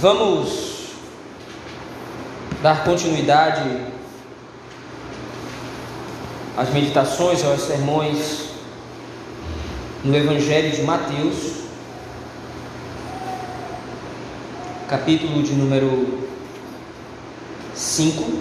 Vamos 0.00 0.94
dar 2.62 2.84
continuidade 2.84 3.84
às 6.56 6.70
meditações, 6.70 7.44
aos 7.44 7.60
sermões 7.60 8.48
no 10.02 10.16
Evangelho 10.16 10.74
de 10.74 10.80
Mateus, 10.84 11.64
capítulo 14.88 15.42
de 15.42 15.52
número 15.52 16.26
5. 17.74 18.38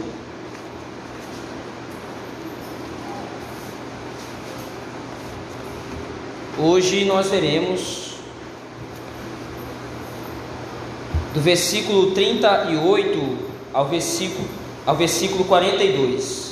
Hoje 6.58 7.04
nós 7.04 7.28
veremos 7.28 8.09
do 11.34 11.42
versículo 11.42 12.12
38 12.12 13.38
ao 13.74 13.88
versículo, 13.88 14.48
ao 14.86 14.96
versículo 14.96 15.46
42. 15.46 16.50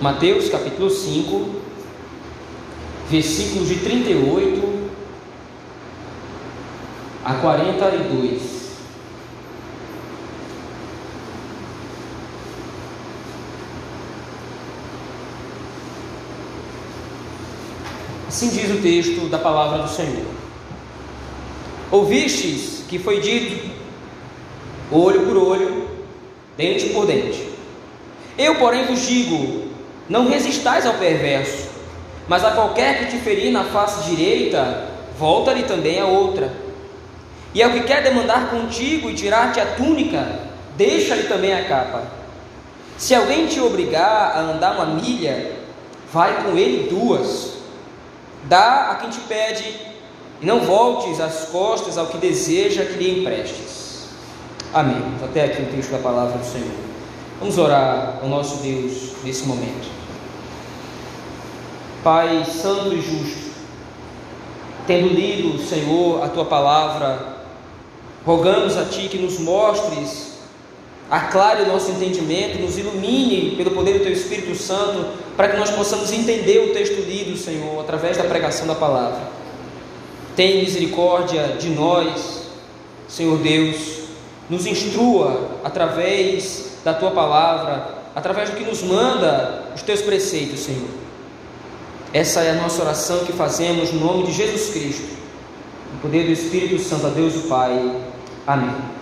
Mateus 0.00 0.48
capítulo 0.48 0.88
5, 0.88 1.46
versículos 3.10 3.68
de 3.68 3.76
38 3.76 4.90
a 7.22 7.34
42. 7.34 8.59
Assim 18.30 18.48
diz 18.48 18.70
o 18.70 18.80
texto 18.80 19.28
da 19.28 19.40
palavra 19.40 19.78
do 19.82 19.88
Senhor. 19.88 20.24
Ouvistes 21.90 22.84
que 22.88 22.96
foi 22.96 23.18
dito, 23.20 23.68
olho 24.92 25.22
por 25.22 25.36
olho, 25.36 25.88
dente 26.56 26.90
por 26.90 27.06
dente. 27.06 27.44
Eu, 28.38 28.54
porém, 28.54 28.84
vos 28.84 29.04
digo: 29.04 29.72
não 30.08 30.28
resistais 30.28 30.86
ao 30.86 30.94
perverso, 30.94 31.70
mas 32.28 32.44
a 32.44 32.52
qualquer 32.52 33.00
que 33.00 33.06
te 33.06 33.16
ferir 33.16 33.50
na 33.50 33.64
face 33.64 34.08
direita, 34.08 34.86
volta-lhe 35.18 35.64
também 35.64 35.98
a 35.98 36.06
outra. 36.06 36.52
E 37.52 37.60
ao 37.60 37.72
que 37.72 37.80
quer 37.80 38.00
demandar 38.04 38.48
contigo 38.48 39.10
e 39.10 39.14
tirar-te 39.14 39.58
a 39.58 39.66
túnica, 39.74 40.38
deixa-lhe 40.76 41.24
também 41.24 41.52
a 41.52 41.64
capa. 41.64 42.04
Se 42.96 43.12
alguém 43.12 43.48
te 43.48 43.60
obrigar 43.60 44.36
a 44.36 44.40
andar 44.52 44.76
uma 44.76 44.86
milha, 44.86 45.50
vai 46.12 46.44
com 46.44 46.56
ele 46.56 46.88
duas. 46.88 47.58
Dá 48.44 48.90
a 48.90 48.94
quem 48.96 49.10
te 49.10 49.20
pede, 49.20 49.76
e 50.40 50.46
não 50.46 50.60
voltes 50.60 51.20
as 51.20 51.46
costas 51.46 51.98
ao 51.98 52.06
que 52.06 52.18
deseja 52.18 52.84
que 52.84 52.94
lhe 52.94 53.20
emprestes. 53.20 54.08
Amém. 54.72 55.02
Até 55.22 55.44
aqui 55.44 55.62
o 55.62 55.66
texto 55.66 55.90
da 55.90 55.98
palavra 55.98 56.38
do 56.38 56.44
Senhor. 56.44 56.70
Vamos 57.38 57.58
orar 57.58 58.18
ao 58.22 58.28
nosso 58.28 58.56
Deus 58.58 59.12
nesse 59.24 59.44
momento. 59.44 59.88
Pai 62.02 62.44
Santo 62.46 62.94
e 62.94 63.00
Justo, 63.00 63.50
tendo 64.86 65.08
lido, 65.08 65.58
Senhor, 65.58 66.22
a 66.24 66.28
tua 66.28 66.46
palavra, 66.46 67.40
rogamos 68.24 68.76
a 68.76 68.84
Ti 68.84 69.08
que 69.08 69.18
nos 69.18 69.38
mostres, 69.38 70.38
aclare 71.10 71.62
o 71.62 71.68
nosso 71.68 71.90
entendimento, 71.90 72.58
nos 72.58 72.78
ilumine 72.78 73.56
pelo 73.56 73.72
poder 73.72 73.98
do 73.98 74.04
Teu 74.04 74.12
Espírito 74.12 74.54
Santo, 74.54 75.08
para 75.40 75.48
que 75.48 75.56
nós 75.56 75.70
possamos 75.70 76.12
entender 76.12 76.68
o 76.68 76.74
texto 76.74 77.00
lido, 77.00 77.34
Senhor, 77.34 77.80
através 77.80 78.14
da 78.18 78.24
pregação 78.24 78.66
da 78.66 78.74
palavra. 78.74 79.22
Tem 80.36 80.60
misericórdia 80.60 81.56
de 81.58 81.70
nós, 81.70 82.42
Senhor 83.08 83.38
Deus, 83.38 84.00
nos 84.50 84.66
instrua 84.66 85.52
através 85.64 86.72
da 86.84 86.92
tua 86.92 87.12
palavra, 87.12 88.02
através 88.14 88.50
do 88.50 88.56
que 88.56 88.64
nos 88.64 88.82
manda 88.82 89.64
os 89.74 89.80
teus 89.80 90.02
preceitos, 90.02 90.60
Senhor. 90.60 90.90
Essa 92.12 92.42
é 92.42 92.50
a 92.50 92.56
nossa 92.56 92.82
oração 92.82 93.24
que 93.24 93.32
fazemos 93.32 93.94
no 93.94 94.00
nome 94.00 94.26
de 94.26 94.32
Jesus 94.32 94.74
Cristo, 94.74 95.08
no 95.94 96.00
poder 96.00 96.26
do 96.26 96.32
Espírito 96.32 96.78
Santo, 96.82 97.06
a 97.06 97.08
Deus 97.08 97.34
o 97.36 97.48
Pai. 97.48 97.96
Amém. 98.46 98.99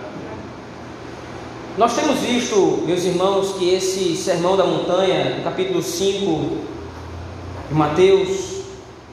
Nós 1.78 1.94
temos 1.94 2.18
visto, 2.18 2.82
meus 2.84 3.04
irmãos, 3.04 3.52
que 3.52 3.72
esse 3.72 4.16
sermão 4.16 4.56
da 4.56 4.64
montanha, 4.64 5.36
no 5.36 5.44
capítulo 5.44 5.80
5 5.80 6.58
de 7.68 7.74
Mateus, 7.74 8.64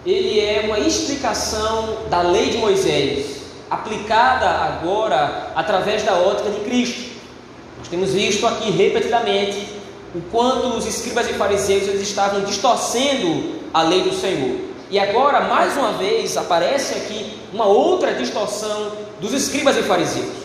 ele 0.04 0.40
é 0.40 0.64
uma 0.66 0.80
explicação 0.80 2.08
da 2.10 2.24
lei 2.24 2.50
de 2.50 2.58
Moisés, 2.58 3.44
aplicada 3.70 4.50
agora 4.50 5.52
através 5.56 6.02
da 6.02 6.16
ótica 6.16 6.50
de 6.50 6.62
Cristo. 6.62 7.12
Nós 7.78 7.88
temos 7.88 8.14
visto 8.14 8.48
aqui 8.48 8.72
repetidamente 8.72 9.68
o 10.16 10.22
quanto 10.32 10.70
os 10.70 10.88
escribas 10.88 11.30
e 11.30 11.34
fariseus 11.34 11.84
eles 11.84 12.02
estavam 12.02 12.44
distorcendo 12.46 13.60
a 13.76 13.84
lei 13.84 14.02
do 14.02 14.12
Senhor. 14.12 14.58
E 14.90 14.98
agora, 14.98 15.42
mais 15.42 15.78
uma 15.78 15.92
vez, 15.92 16.36
aparece 16.36 16.96
aqui 16.96 17.32
uma 17.54 17.66
outra 17.68 18.16
distorção 18.16 18.92
dos 19.22 19.34
escribas 19.34 19.78
e 19.78 19.84
fariseus. 19.84 20.45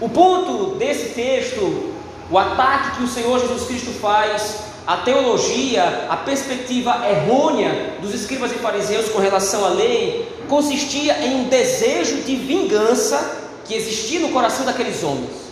O 0.00 0.08
ponto 0.08 0.76
desse 0.76 1.10
texto, 1.10 1.92
o 2.30 2.38
ataque 2.38 2.96
que 2.96 3.02
o 3.02 3.08
Senhor 3.08 3.38
Jesus 3.38 3.66
Cristo 3.66 3.90
faz 4.00 4.60
à 4.86 4.96
teologia, 4.96 6.06
à 6.08 6.16
perspectiva 6.16 7.02
errônea 7.06 7.96
dos 8.00 8.14
escribas 8.14 8.50
e 8.50 8.54
fariseus 8.54 9.10
com 9.10 9.18
relação 9.18 9.62
à 9.62 9.68
lei, 9.68 10.26
consistia 10.48 11.18
em 11.26 11.42
um 11.42 11.44
desejo 11.48 12.22
de 12.22 12.34
vingança 12.34 13.40
que 13.66 13.74
existia 13.74 14.20
no 14.20 14.30
coração 14.30 14.64
daqueles 14.64 15.04
homens. 15.04 15.50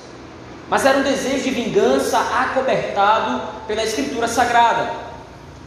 Mas 0.71 0.87
era 0.87 0.99
um 0.99 1.03
desejo 1.03 1.45
de 1.45 1.51
vingança 1.51 2.19
acobertado 2.19 3.43
pela 3.67 3.85
Escritura 3.85 4.29
Sagrada. 4.29 4.91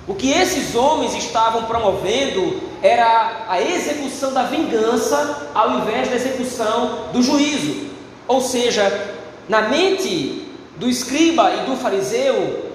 O 0.08 0.16
que 0.16 0.32
esses 0.32 0.74
homens 0.76 1.14
estavam 1.14 1.66
promovendo 1.66 2.60
era 2.82 3.46
a 3.48 3.62
execução 3.62 4.34
da 4.34 4.44
vingança 4.44 5.50
ao 5.54 5.78
invés 5.80 6.10
da 6.10 6.16
execução 6.16 7.10
do 7.14 7.22
juízo. 7.22 7.91
Ou 8.32 8.40
seja, 8.40 9.10
na 9.50 9.64
mente 9.64 10.48
do 10.78 10.88
escriba 10.88 11.54
e 11.54 11.70
do 11.70 11.76
fariseu, 11.76 12.72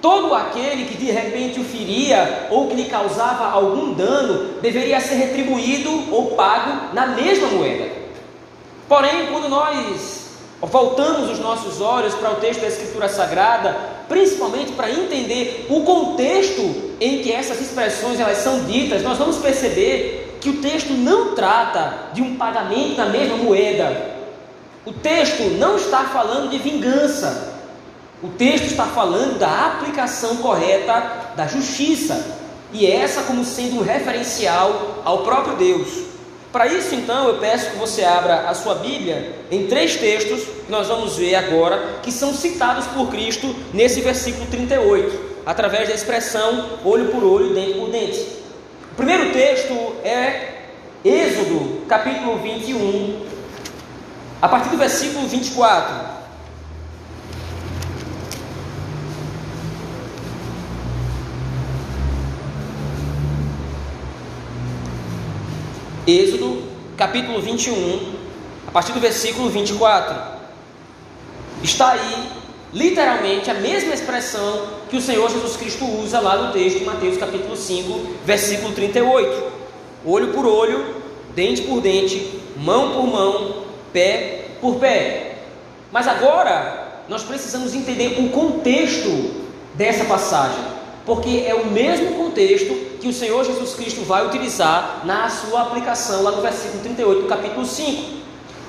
todo 0.00 0.32
aquele 0.32 0.86
que 0.86 0.96
de 0.96 1.10
repente 1.10 1.60
o 1.60 1.64
feria 1.64 2.46
ou 2.50 2.68
que 2.68 2.74
lhe 2.74 2.86
causava 2.86 3.50
algum 3.50 3.92
dano 3.92 4.54
deveria 4.62 4.98
ser 5.02 5.16
retribuído 5.16 5.90
ou 6.10 6.28
pago 6.28 6.94
na 6.94 7.08
mesma 7.08 7.48
moeda. 7.48 7.86
Porém, 8.88 9.26
quando 9.30 9.50
nós 9.50 10.24
voltamos 10.62 11.30
os 11.30 11.38
nossos 11.38 11.82
olhos 11.82 12.14
para 12.14 12.30
o 12.30 12.36
texto 12.36 12.62
da 12.62 12.68
Escritura 12.68 13.06
Sagrada, 13.06 13.76
principalmente 14.08 14.72
para 14.72 14.90
entender 14.90 15.66
o 15.68 15.82
contexto 15.82 16.94
em 16.98 17.18
que 17.18 17.30
essas 17.30 17.60
expressões 17.60 18.18
elas 18.18 18.38
são 18.38 18.64
ditas, 18.64 19.02
nós 19.02 19.18
vamos 19.18 19.36
perceber 19.36 20.38
que 20.40 20.48
o 20.48 20.62
texto 20.62 20.94
não 20.94 21.34
trata 21.34 22.08
de 22.14 22.22
um 22.22 22.36
pagamento 22.36 22.96
na 22.96 23.04
mesma 23.04 23.36
moeda, 23.36 24.13
o 24.86 24.92
texto 24.92 25.42
não 25.58 25.76
está 25.76 26.04
falando 26.04 26.50
de 26.50 26.58
vingança. 26.58 27.54
O 28.22 28.28
texto 28.28 28.66
está 28.66 28.84
falando 28.84 29.38
da 29.38 29.66
aplicação 29.66 30.36
correta 30.36 31.32
da 31.36 31.46
justiça. 31.46 32.38
E 32.72 32.86
essa 32.86 33.22
como 33.22 33.44
sendo 33.44 33.80
um 33.80 33.82
referencial 33.82 35.02
ao 35.04 35.18
próprio 35.18 35.56
Deus. 35.56 35.88
Para 36.52 36.66
isso, 36.66 36.94
então, 36.94 37.28
eu 37.28 37.38
peço 37.38 37.70
que 37.70 37.76
você 37.76 38.04
abra 38.04 38.48
a 38.48 38.54
sua 38.54 38.76
Bíblia 38.76 39.40
em 39.50 39.66
três 39.66 39.96
textos 39.96 40.42
que 40.44 40.70
nós 40.70 40.86
vamos 40.86 41.16
ver 41.16 41.34
agora, 41.34 41.98
que 42.02 42.12
são 42.12 42.32
citados 42.32 42.86
por 42.86 43.08
Cristo 43.10 43.54
nesse 43.72 44.00
versículo 44.00 44.46
38, 44.46 45.42
através 45.44 45.88
da 45.88 45.94
expressão 45.94 46.78
olho 46.84 47.06
por 47.06 47.24
olho, 47.24 47.54
dente 47.54 47.74
por 47.78 47.90
dente. 47.90 48.20
O 48.92 48.94
primeiro 48.94 49.32
texto 49.32 49.74
é 50.04 50.52
Êxodo, 51.04 51.82
capítulo 51.88 52.38
21, 52.38 53.33
a 54.44 54.48
partir 54.48 54.68
do 54.68 54.76
versículo 54.76 55.26
24. 55.26 55.94
Êxodo, 66.06 66.62
capítulo 66.94 67.40
21, 67.40 68.16
a 68.68 68.70
partir 68.70 68.92
do 68.92 69.00
versículo 69.00 69.48
24. 69.48 70.14
Está 71.62 71.92
aí, 71.92 72.28
literalmente, 72.70 73.50
a 73.50 73.54
mesma 73.54 73.94
expressão 73.94 74.66
que 74.90 74.98
o 74.98 75.00
Senhor 75.00 75.30
Jesus 75.30 75.56
Cristo 75.56 75.86
usa 75.86 76.20
lá 76.20 76.36
no 76.36 76.52
texto 76.52 76.80
de 76.80 76.84
Mateus, 76.84 77.16
capítulo 77.16 77.56
5, 77.56 78.16
versículo 78.26 78.74
38. 78.74 79.52
Olho 80.04 80.34
por 80.34 80.44
olho, 80.44 80.96
dente 81.34 81.62
por 81.62 81.80
dente, 81.80 82.42
mão 82.58 82.92
por 82.92 83.06
mão, 83.06 83.53
pé 83.94 84.48
por 84.60 84.74
pé. 84.76 85.36
Mas 85.90 86.06
agora 86.06 87.02
nós 87.08 87.22
precisamos 87.22 87.74
entender 87.74 88.20
o 88.20 88.28
contexto 88.28 89.44
dessa 89.74 90.04
passagem. 90.04 90.74
porque 91.06 91.44
é 91.46 91.54
o 91.54 91.66
mesmo 91.66 92.14
contexto 92.14 92.72
que 92.98 93.06
o 93.06 93.12
Senhor 93.12 93.44
Jesus 93.44 93.74
Cristo 93.74 94.00
vai 94.06 94.26
utilizar 94.26 95.02
na 95.04 95.28
sua 95.28 95.60
aplicação 95.60 96.22
lá 96.22 96.30
no 96.30 96.40
versículo 96.40 96.82
38 96.82 97.20
do 97.20 97.28
capítulo 97.28 97.66
5. 97.66 98.02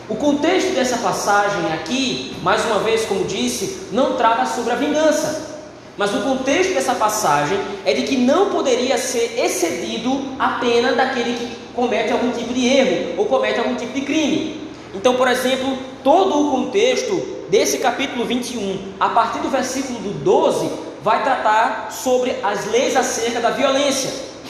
O 0.09 0.15
contexto 0.15 0.75
dessa 0.75 0.97
passagem 0.97 1.71
aqui, 1.71 2.35
mais 2.43 2.65
uma 2.65 2.79
vez, 2.79 3.05
como 3.05 3.23
disse, 3.23 3.87
não 3.93 4.17
trata 4.17 4.45
sobre 4.47 4.73
a 4.73 4.75
vingança. 4.75 5.55
Mas 5.97 6.13
o 6.13 6.23
contexto 6.23 6.73
dessa 6.73 6.93
passagem 6.95 7.57
é 7.85 7.93
de 7.93 8.01
que 8.01 8.17
não 8.17 8.49
poderia 8.49 8.97
ser 8.97 9.39
excedido 9.39 10.21
a 10.37 10.59
pena 10.59 10.91
daquele 10.91 11.37
que 11.37 11.55
comete 11.73 12.11
algum 12.11 12.31
tipo 12.31 12.53
de 12.53 12.67
erro 12.67 13.13
ou 13.17 13.27
comete 13.27 13.59
algum 13.59 13.75
tipo 13.75 13.93
de 13.93 14.01
crime. 14.01 14.64
Então, 14.95 15.15
por 15.15 15.27
exemplo, 15.27 15.77
todo 16.03 16.47
o 16.47 16.51
contexto 16.51 17.15
desse 17.49 17.79
capítulo 17.79 18.25
21, 18.25 18.93
a 18.99 19.09
partir 19.09 19.39
do 19.39 19.49
versículo 19.49 19.99
do 19.99 20.13
12, 20.23 20.69
vai 21.03 21.21
tratar 21.21 21.91
sobre 21.91 22.33
as 22.41 22.65
leis 22.71 22.95
acerca 22.95 23.39
da 23.39 23.51
violência. 23.51 24.09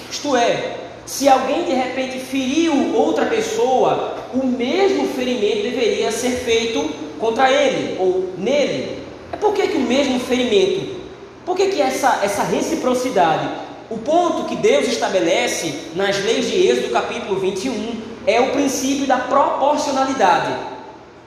Isto 0.09 0.35
é, 0.35 0.77
se 1.05 1.27
alguém 1.27 1.63
de 1.63 1.73
repente 1.73 2.19
feriu 2.19 2.95
outra 2.95 3.25
pessoa, 3.25 4.15
o 4.33 4.45
mesmo 4.45 5.07
ferimento 5.09 5.63
deveria 5.63 6.11
ser 6.11 6.31
feito 6.31 6.89
contra 7.19 7.51
ele 7.51 7.97
ou 7.99 8.29
nele. 8.37 8.99
É 9.33 9.37
por 9.37 9.53
que, 9.53 9.67
que 9.67 9.77
o 9.77 9.81
mesmo 9.81 10.19
ferimento? 10.19 10.95
Por 11.45 11.55
que, 11.55 11.67
que 11.67 11.81
essa, 11.81 12.21
essa 12.23 12.43
reciprocidade? 12.43 13.49
O 13.89 13.97
ponto 13.97 14.45
que 14.45 14.55
Deus 14.55 14.87
estabelece 14.87 15.73
nas 15.95 16.23
leis 16.23 16.49
de 16.49 16.67
Êxodo, 16.67 16.89
capítulo 16.89 17.39
21, 17.39 18.14
é 18.25 18.39
o 18.41 18.51
princípio 18.51 19.05
da 19.05 19.17
proporcionalidade. 19.17 20.53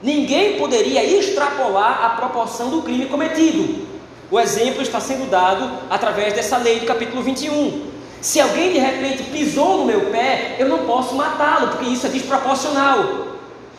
Ninguém 0.01 0.57
poderia 0.57 1.03
extrapolar 1.03 2.05
a 2.05 2.09
proporção 2.11 2.69
do 2.69 2.81
crime 2.81 3.05
cometido. 3.05 3.87
O 4.31 4.39
exemplo 4.39 4.81
está 4.81 4.99
sendo 4.99 5.29
dado 5.29 5.69
através 5.89 6.33
dessa 6.33 6.57
lei 6.57 6.79
do 6.79 6.85
capítulo 6.85 7.21
21. 7.21 7.89
Se 8.21 8.39
alguém 8.39 8.73
de 8.73 8.79
repente 8.79 9.23
pisou 9.23 9.79
no 9.79 9.85
meu 9.85 10.11
pé, 10.11 10.55
eu 10.59 10.67
não 10.67 10.79
posso 10.79 11.15
matá-lo, 11.15 11.69
porque 11.69 11.85
isso 11.85 12.05
é 12.05 12.09
desproporcional. 12.09 13.27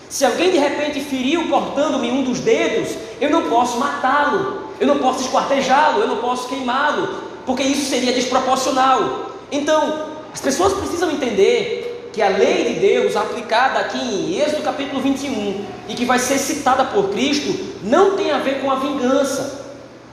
Se 0.09 0.25
alguém 0.25 0.51
de 0.51 0.59
repente 0.59 1.01
feriu 1.01 1.49
cortando-me 1.49 2.11
um 2.11 2.25
dos 2.25 2.41
dedos, 2.41 2.97
eu 3.21 3.31
não 3.31 3.49
posso 3.49 3.79
matá-lo, 3.79 4.71
eu 4.81 4.87
não 4.87 4.99
posso 4.99 5.21
esquartejá-lo, 5.21 6.01
eu 6.01 6.09
não 6.09 6.17
posso 6.17 6.49
queimá-lo, 6.49 7.23
porque 7.47 7.63
isso 7.63 7.89
seria 7.89 8.13
desproporcional. 8.13 9.31
Então, 9.53 10.07
as 10.33 10.41
pessoas 10.41 10.73
precisam 10.73 11.11
entender 11.11 11.80
que 12.13 12.21
a 12.21 12.29
lei 12.29 12.75
de 12.75 12.81
Deus 12.81 13.17
aplicada 13.17 13.79
aqui 13.79 13.99
em 13.99 14.41
Êxodo 14.41 14.63
capítulo 14.63 15.01
21 15.01 15.65
e 15.89 15.95
que 15.95 16.05
vai 16.05 16.19
ser 16.19 16.39
citada 16.39 16.85
por 16.85 17.11
Cristo 17.11 17.57
não 17.83 18.17
tem 18.17 18.31
a 18.31 18.39
ver 18.39 18.61
com 18.61 18.71
a 18.71 18.77
vingança, 18.77 19.61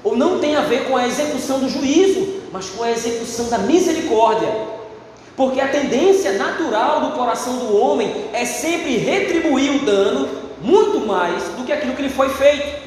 ou 0.03 0.15
não 0.15 0.39
tem 0.39 0.55
a 0.55 0.61
ver 0.61 0.85
com 0.85 0.95
a 0.95 1.07
execução 1.07 1.59
do 1.59 1.69
juízo, 1.69 2.41
mas 2.51 2.69
com 2.69 2.83
a 2.83 2.91
execução 2.91 3.49
da 3.49 3.57
misericórdia. 3.57 4.49
Porque 5.35 5.59
a 5.59 5.67
tendência 5.67 6.33
natural 6.33 7.01
do 7.01 7.11
coração 7.11 7.57
do 7.57 7.77
homem 7.77 8.25
é 8.33 8.45
sempre 8.45 8.97
retribuir 8.97 9.75
o 9.75 9.85
dano 9.85 10.29
muito 10.61 11.05
mais 11.05 11.43
do 11.49 11.63
que 11.63 11.71
aquilo 11.71 11.93
que 11.93 12.01
lhe 12.03 12.09
foi 12.09 12.29
feito. 12.29 12.86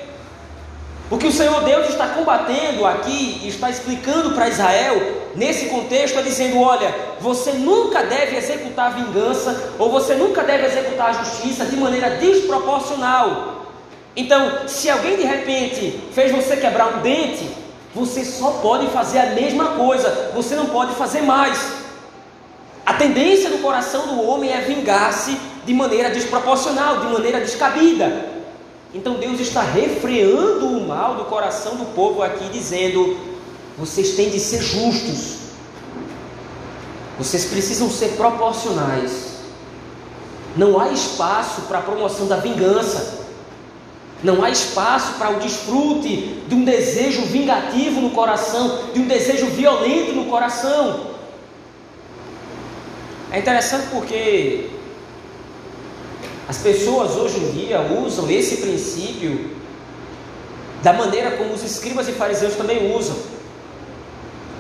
O 1.10 1.18
que 1.18 1.26
o 1.26 1.32
Senhor 1.32 1.64
Deus 1.64 1.88
está 1.88 2.06
combatendo 2.10 2.86
aqui 2.86 3.40
e 3.42 3.48
está 3.48 3.68
explicando 3.68 4.30
para 4.30 4.48
Israel, 4.48 5.24
nesse 5.34 5.66
contexto, 5.66 6.16
é 6.16 6.22
dizendo: 6.22 6.60
olha, 6.60 6.94
você 7.20 7.50
nunca 7.52 8.04
deve 8.04 8.36
executar 8.36 8.94
vingança, 8.94 9.72
ou 9.76 9.90
você 9.90 10.14
nunca 10.14 10.44
deve 10.44 10.66
executar 10.66 11.10
a 11.10 11.24
justiça 11.24 11.64
de 11.64 11.76
maneira 11.76 12.10
desproporcional. 12.10 13.66
Então, 14.14 14.68
se 14.68 14.88
alguém 14.88 15.16
de 15.16 15.24
repente 15.24 16.00
fez 16.12 16.30
você 16.30 16.56
quebrar 16.56 16.98
um 16.98 17.00
dente, 17.00 17.50
você 17.92 18.24
só 18.24 18.60
pode 18.62 18.86
fazer 18.88 19.18
a 19.18 19.26
mesma 19.30 19.70
coisa, 19.70 20.30
você 20.32 20.54
não 20.54 20.66
pode 20.66 20.94
fazer 20.94 21.22
mais. 21.22 21.58
A 22.86 22.94
tendência 22.94 23.50
do 23.50 23.58
coração 23.58 24.06
do 24.06 24.22
homem 24.22 24.52
é 24.52 24.60
vingar-se 24.60 25.36
de 25.66 25.74
maneira 25.74 26.08
desproporcional, 26.10 27.00
de 27.00 27.06
maneira 27.08 27.40
descabida. 27.40 28.29
Então 28.92 29.14
Deus 29.14 29.38
está 29.38 29.62
refreando 29.62 30.66
o 30.66 30.86
mal 30.86 31.14
do 31.14 31.24
coração 31.24 31.76
do 31.76 31.94
povo 31.94 32.22
aqui, 32.22 32.48
dizendo: 32.50 33.16
vocês 33.78 34.14
têm 34.16 34.30
de 34.30 34.40
ser 34.40 34.60
justos, 34.60 35.36
vocês 37.18 37.44
precisam 37.44 37.88
ser 37.88 38.16
proporcionais. 38.16 39.30
Não 40.56 40.80
há 40.80 40.90
espaço 40.90 41.62
para 41.62 41.78
a 41.78 41.82
promoção 41.82 42.26
da 42.26 42.36
vingança. 42.36 43.20
Não 44.22 44.44
há 44.44 44.50
espaço 44.50 45.14
para 45.14 45.30
o 45.30 45.38
desfrute 45.38 46.42
de 46.46 46.54
um 46.54 46.64
desejo 46.64 47.22
vingativo 47.22 48.00
no 48.00 48.10
coração, 48.10 48.90
de 48.92 49.00
um 49.00 49.06
desejo 49.06 49.46
violento 49.46 50.12
no 50.12 50.26
coração. 50.26 51.06
É 53.30 53.38
interessante 53.38 53.86
porque 53.90 54.68
as 56.50 56.58
pessoas 56.58 57.14
hoje 57.14 57.38
em 57.38 57.52
dia 57.52 57.80
usam 58.04 58.28
esse 58.28 58.56
princípio 58.56 59.50
da 60.82 60.92
maneira 60.92 61.36
como 61.36 61.52
os 61.52 61.62
escribas 61.62 62.08
e 62.08 62.12
fariseus 62.12 62.56
também 62.56 62.92
usam, 62.92 63.14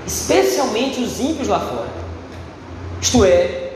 especialmente 0.06 1.00
os 1.00 1.18
ímpios 1.18 1.48
lá 1.48 1.58
fora. 1.58 1.88
Isto 3.02 3.24
é, 3.24 3.72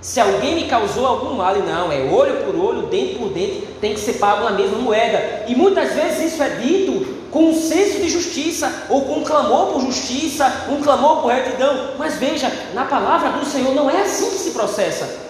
se 0.00 0.18
alguém 0.18 0.56
me 0.56 0.64
causou 0.64 1.06
algum 1.06 1.34
mal, 1.34 1.54
não, 1.58 1.92
é 1.92 2.02
olho 2.02 2.44
por 2.44 2.56
olho, 2.56 2.88
dente 2.88 3.14
por 3.14 3.28
dente, 3.28 3.68
tem 3.80 3.94
que 3.94 4.00
ser 4.00 4.14
pago 4.14 4.42
na 4.42 4.50
mesma 4.50 4.78
moeda. 4.78 5.44
E 5.46 5.54
muitas 5.54 5.92
vezes 5.92 6.32
isso 6.32 6.42
é 6.42 6.56
dito 6.56 7.06
com 7.30 7.50
um 7.50 7.54
senso 7.54 8.00
de 8.00 8.08
justiça, 8.08 8.86
ou 8.88 9.02
com 9.02 9.20
um 9.20 9.22
clamor 9.22 9.74
por 9.74 9.80
justiça, 9.80 10.66
um 10.68 10.82
clamor 10.82 11.22
por 11.22 11.30
retidão. 11.30 11.90
Mas 12.00 12.16
veja, 12.16 12.50
na 12.74 12.84
palavra 12.86 13.30
do 13.30 13.46
Senhor 13.46 13.72
não 13.76 13.88
é 13.88 14.02
assim 14.02 14.28
que 14.30 14.38
se 14.38 14.50
processa. 14.50 15.23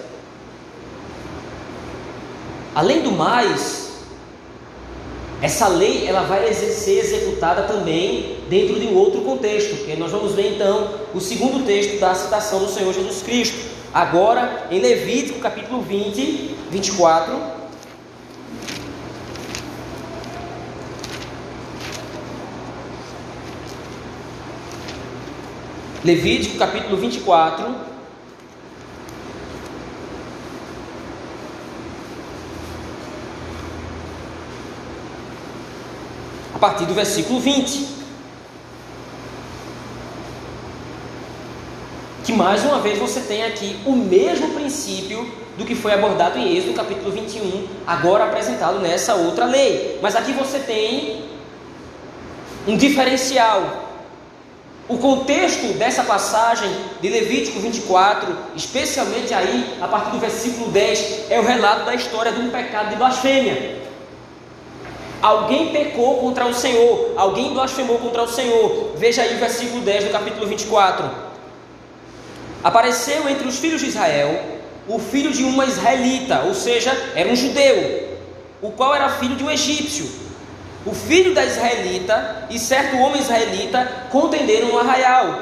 Além 2.74 3.02
do 3.02 3.12
mais, 3.12 3.92
essa 5.40 5.68
lei 5.68 6.06
ela 6.08 6.22
vai 6.22 6.52
ser 6.52 6.98
executada 6.98 7.62
também 7.62 8.38
dentro 8.48 8.80
de 8.80 8.86
um 8.86 8.96
outro 8.96 9.20
contexto, 9.20 9.84
que 9.84 9.94
nós 9.94 10.10
vamos 10.10 10.32
ver 10.32 10.56
então 10.56 10.90
o 11.14 11.20
segundo 11.20 11.64
texto 11.64 12.00
da 12.00 12.14
citação 12.14 12.58
do 12.58 12.68
Senhor 12.68 12.92
Jesus 12.92 13.22
Cristo. 13.22 13.56
Agora, 13.92 14.66
em 14.72 14.80
Levítico 14.80 15.38
capítulo 15.38 15.82
20, 15.82 16.56
24. 16.70 17.36
Levítico 26.04 26.58
capítulo 26.58 26.96
24. 26.96 27.93
Partir 36.64 36.86
do 36.86 36.94
versículo 36.94 37.40
20. 37.40 37.92
que 42.24 42.32
mais 42.32 42.64
uma 42.64 42.80
vez 42.80 42.98
você 42.98 43.20
tem 43.20 43.44
aqui 43.44 43.78
o 43.84 43.92
mesmo 43.92 44.48
princípio 44.54 45.30
do 45.58 45.64
que 45.66 45.74
foi 45.74 45.92
abordado 45.92 46.38
em 46.38 46.56
Êxodo 46.56 46.72
capítulo 46.72 47.10
21, 47.10 47.68
agora 47.86 48.24
apresentado 48.24 48.78
nessa 48.78 49.14
outra 49.14 49.44
lei. 49.44 49.98
Mas 50.00 50.16
aqui 50.16 50.32
você 50.32 50.58
tem 50.58 51.26
um 52.66 52.78
diferencial. 52.78 53.90
O 54.88 54.96
contexto 54.96 55.74
dessa 55.74 56.02
passagem 56.02 56.74
de 57.02 57.10
Levítico 57.10 57.60
24, 57.60 58.34
especialmente 58.56 59.34
aí 59.34 59.76
a 59.82 59.86
partir 59.86 60.12
do 60.12 60.18
versículo 60.18 60.70
10, 60.70 61.30
é 61.30 61.38
o 61.38 61.44
relato 61.44 61.84
da 61.84 61.94
história 61.94 62.32
de 62.32 62.40
um 62.40 62.48
pecado 62.48 62.88
de 62.88 62.96
blasfêmia. 62.96 63.83
Alguém 65.24 65.72
pecou 65.72 66.18
contra 66.18 66.44
o 66.44 66.52
Senhor, 66.52 67.14
alguém 67.16 67.54
blasfemou 67.54 67.96
contra 67.96 68.24
o 68.24 68.28
Senhor. 68.28 68.92
Veja 68.94 69.22
aí 69.22 69.34
o 69.34 69.38
versículo 69.38 69.80
10 69.80 70.04
do 70.04 70.10
capítulo 70.10 70.46
24. 70.46 71.10
Apareceu 72.62 73.26
entre 73.26 73.48
os 73.48 73.58
filhos 73.58 73.80
de 73.80 73.86
Israel 73.86 74.38
o 74.86 74.98
filho 74.98 75.32
de 75.32 75.42
uma 75.42 75.64
israelita, 75.64 76.42
ou 76.44 76.54
seja, 76.54 76.92
era 77.14 77.26
um 77.26 77.34
judeu, 77.34 78.18
o 78.60 78.70
qual 78.72 78.94
era 78.94 79.08
filho 79.08 79.34
de 79.34 79.42
um 79.42 79.50
egípcio. 79.50 80.06
O 80.84 80.92
filho 80.92 81.32
da 81.32 81.42
israelita 81.42 82.46
e 82.50 82.58
certo 82.58 82.98
homem 82.98 83.22
israelita 83.22 84.08
contenderam 84.10 84.72
um 84.72 84.78
arraial. 84.78 85.40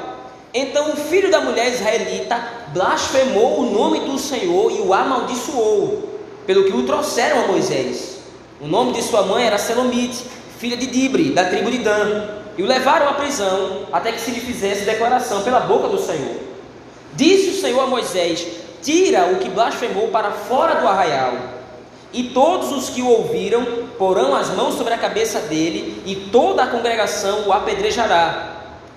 Então 0.53 0.93
o 0.93 0.95
filho 0.95 1.29
da 1.29 1.41
mulher 1.41 1.67
israelita 1.67 2.41
blasfemou 2.69 3.59
o 3.59 3.69
nome 3.69 3.99
do 3.99 4.17
Senhor 4.17 4.71
e 4.71 4.79
o 4.79 4.93
amaldiçoou, 4.93 6.21
pelo 6.47 6.63
que 6.63 6.71
o 6.71 6.85
trouxeram 6.85 7.43
a 7.43 7.47
Moisés. 7.47 8.12
O 8.61 8.67
nome 8.67 8.93
de 8.93 9.01
sua 9.01 9.23
mãe 9.23 9.45
era 9.45 9.57
Selomite, 9.57 10.25
filha 10.59 10.77
de 10.77 10.87
Dibre, 10.87 11.31
da 11.31 11.45
tribo 11.45 11.69
de 11.69 11.79
Dan, 11.79 12.27
e 12.57 12.63
o 12.63 12.65
levaram 12.67 13.09
à 13.09 13.13
prisão 13.13 13.87
até 13.91 14.11
que 14.11 14.21
se 14.21 14.31
lhe 14.31 14.39
fizesse 14.39 14.85
declaração 14.85 15.41
pela 15.41 15.61
boca 15.61 15.87
do 15.87 15.99
Senhor. 15.99 16.37
Disse 17.13 17.49
o 17.49 17.61
Senhor 17.61 17.81
a 17.81 17.87
Moisés: 17.87 18.45
Tira 18.81 19.27
o 19.27 19.37
que 19.37 19.49
blasfemou 19.49 20.09
para 20.09 20.31
fora 20.31 20.75
do 20.75 20.87
arraial. 20.87 21.33
E 22.13 22.25
todos 22.25 22.71
os 22.71 22.89
que 22.89 23.01
o 23.01 23.07
ouviram 23.07 23.65
porão 23.97 24.35
as 24.35 24.49
mãos 24.51 24.75
sobre 24.75 24.93
a 24.93 24.97
cabeça 24.97 25.39
dele, 25.39 26.01
e 26.05 26.15
toda 26.31 26.63
a 26.63 26.67
congregação 26.67 27.47
o 27.47 27.53
apedrejará. 27.53 28.51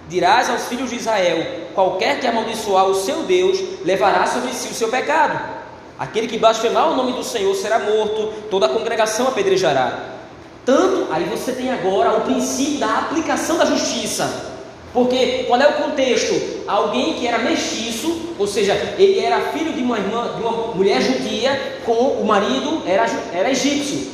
Dirás 0.08 0.50
aos 0.50 0.66
filhos 0.66 0.90
de 0.90 0.96
Israel: 0.96 1.68
qualquer 1.74 2.20
que 2.20 2.26
amaldiçoar 2.26 2.86
o 2.86 2.94
seu 2.94 3.22
Deus, 3.22 3.58
levará 3.84 4.26
sobre 4.26 4.52
si 4.52 4.68
o 4.68 4.74
seu 4.74 4.88
pecado. 4.88 5.65
Aquele 5.98 6.26
que 6.26 6.38
blasfemar 6.38 6.90
o 6.90 6.96
nome 6.96 7.12
do 7.12 7.24
Senhor 7.24 7.54
será 7.54 7.78
morto, 7.78 8.32
toda 8.50 8.66
a 8.66 8.68
congregação 8.68 9.28
apedrejará. 9.28 10.16
Tanto, 10.64 11.06
aí 11.10 11.24
você 11.24 11.52
tem 11.52 11.70
agora 11.70 12.18
o 12.18 12.20
princípio 12.22 12.78
da 12.78 12.98
aplicação 12.98 13.56
da 13.56 13.64
justiça. 13.64 14.54
Porque 14.92 15.44
qual 15.46 15.60
é 15.60 15.68
o 15.68 15.74
contexto? 15.74 16.64
Alguém 16.66 17.14
que 17.14 17.26
era 17.26 17.38
mestiço, 17.38 18.34
ou 18.38 18.46
seja, 18.46 18.74
ele 18.98 19.20
era 19.20 19.52
filho 19.52 19.72
de 19.72 19.82
uma 19.82 19.98
irmã, 19.98 20.34
de 20.34 20.42
uma 20.42 20.74
mulher 20.74 21.00
judia, 21.00 21.80
com 21.84 21.92
o 21.92 22.24
marido 22.24 22.82
era, 22.86 23.06
era 23.32 23.50
egípcio. 23.50 24.10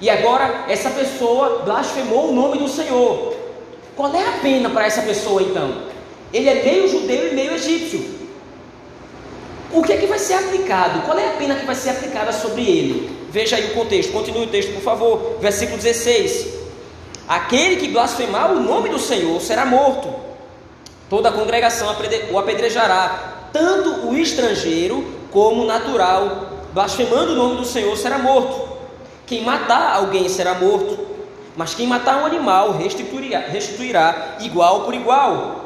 E 0.00 0.10
agora 0.10 0.64
essa 0.68 0.90
pessoa 0.90 1.62
blasfemou 1.64 2.30
o 2.30 2.34
nome 2.34 2.58
do 2.58 2.68
Senhor. 2.68 3.34
Qual 3.96 4.12
é 4.14 4.26
a 4.26 4.38
pena 4.42 4.68
para 4.70 4.86
essa 4.86 5.02
pessoa 5.02 5.40
então? 5.42 5.72
Ele 6.32 6.48
é 6.48 6.64
meio 6.64 6.88
judeu 6.88 7.30
e 7.30 7.34
meio 7.34 7.52
egípcio. 7.52 8.13
O 9.74 9.82
que 9.82 9.92
é 9.92 9.96
que 9.96 10.06
vai 10.06 10.20
ser 10.20 10.34
aplicado? 10.34 11.00
Qual 11.02 11.18
é 11.18 11.30
a 11.30 11.32
pena 11.32 11.56
que 11.56 11.66
vai 11.66 11.74
ser 11.74 11.90
aplicada 11.90 12.32
sobre 12.32 12.62
ele? 12.62 13.10
Veja 13.28 13.56
aí 13.56 13.72
o 13.72 13.74
contexto, 13.74 14.12
continue 14.12 14.44
o 14.44 14.48
texto, 14.48 14.72
por 14.72 14.82
favor. 14.82 15.38
Versículo 15.40 15.76
16: 15.76 16.46
Aquele 17.26 17.74
que 17.76 17.88
blasfemar 17.88 18.52
o 18.52 18.60
nome 18.60 18.88
do 18.88 19.00
Senhor 19.00 19.40
será 19.40 19.66
morto, 19.66 20.14
toda 21.10 21.28
a 21.28 21.32
congregação 21.32 21.88
o 22.30 22.38
apedrejará, 22.38 23.48
tanto 23.52 24.06
o 24.06 24.16
estrangeiro 24.16 25.04
como 25.32 25.62
o 25.62 25.66
natural, 25.66 26.66
blasfemando 26.72 27.32
o 27.32 27.36
nome 27.36 27.56
do 27.56 27.64
Senhor 27.64 27.96
será 27.96 28.16
morto. 28.16 28.74
Quem 29.26 29.42
matar 29.42 29.96
alguém 29.96 30.28
será 30.28 30.54
morto, 30.54 30.96
mas 31.56 31.74
quem 31.74 31.88
matar 31.88 32.22
um 32.22 32.26
animal 32.26 32.70
restituirá, 32.72 33.40
restituirá 33.40 34.36
igual 34.38 34.82
por 34.82 34.94
igual. 34.94 35.63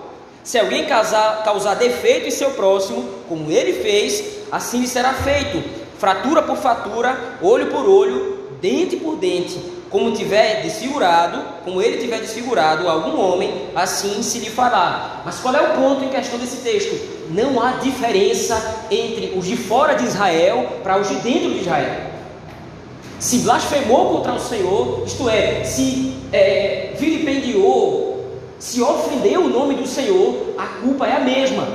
Se 0.49 0.59
alguém 0.59 0.87
causar, 0.87 1.45
causar 1.45 1.75
defeito 1.75 2.27
em 2.27 2.31
seu 2.31 2.53
próximo, 2.53 3.07
como 3.29 3.51
ele 3.53 3.83
fez, 3.83 4.25
assim 4.51 4.81
lhe 4.81 4.87
será 4.87 5.13
feito, 5.13 5.63
fratura 5.99 6.41
por 6.41 6.57
fratura, 6.57 7.37
olho 7.43 7.67
por 7.67 7.87
olho, 7.87 8.39
dente 8.59 8.97
por 8.97 9.17
dente. 9.17 9.61
Como 9.91 10.13
tiver 10.13 10.63
desfigurado, 10.63 11.39
como 11.67 11.83
ele 11.83 11.99
tiver 11.99 12.21
desfigurado 12.21 12.89
algum 12.89 13.21
homem, 13.21 13.69
assim 13.77 14.23
se 14.23 14.39
lhe 14.39 14.49
fará. 14.49 15.21
Mas 15.23 15.39
qual 15.39 15.55
é 15.55 15.61
o 15.61 15.75
ponto 15.75 16.03
em 16.03 16.09
questão 16.09 16.39
desse 16.39 16.63
texto? 16.63 16.99
Não 17.29 17.63
há 17.63 17.73
diferença 17.73 18.87
entre 18.91 19.35
os 19.37 19.45
de 19.45 19.55
fora 19.55 19.97
de 19.97 20.07
Israel 20.07 20.79
para 20.83 20.99
os 20.99 21.11
de 21.11 21.17
dentro 21.17 21.51
de 21.51 21.59
Israel 21.59 22.09
se 23.19 23.39
blasfemou 23.39 24.15
contra 24.15 24.33
o 24.33 24.39
Senhor, 24.39 25.03
isto 25.05 25.29
é, 25.29 25.65
se 25.65 26.15
é, 26.33 26.93
vilipendiou, 26.97 28.08
se 28.59 28.83
ofendeu 28.83 29.43
o 29.43 29.49
nome 29.49 29.75
do 29.75 29.87
Senhor, 29.87 30.55
a 30.59 30.67
culpa 30.83 31.07
é 31.07 31.17
a 31.17 31.21
mesma. 31.21 31.67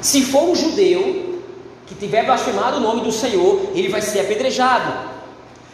Se 0.00 0.22
for 0.22 0.48
um 0.48 0.54
judeu 0.54 1.40
que 1.86 1.94
tiver 1.94 2.24
blasfemado 2.24 2.78
o 2.78 2.80
nome 2.80 3.02
do 3.02 3.12
Senhor, 3.12 3.70
ele 3.74 3.88
vai 3.88 4.00
ser 4.00 4.20
apedrejado. 4.20 5.10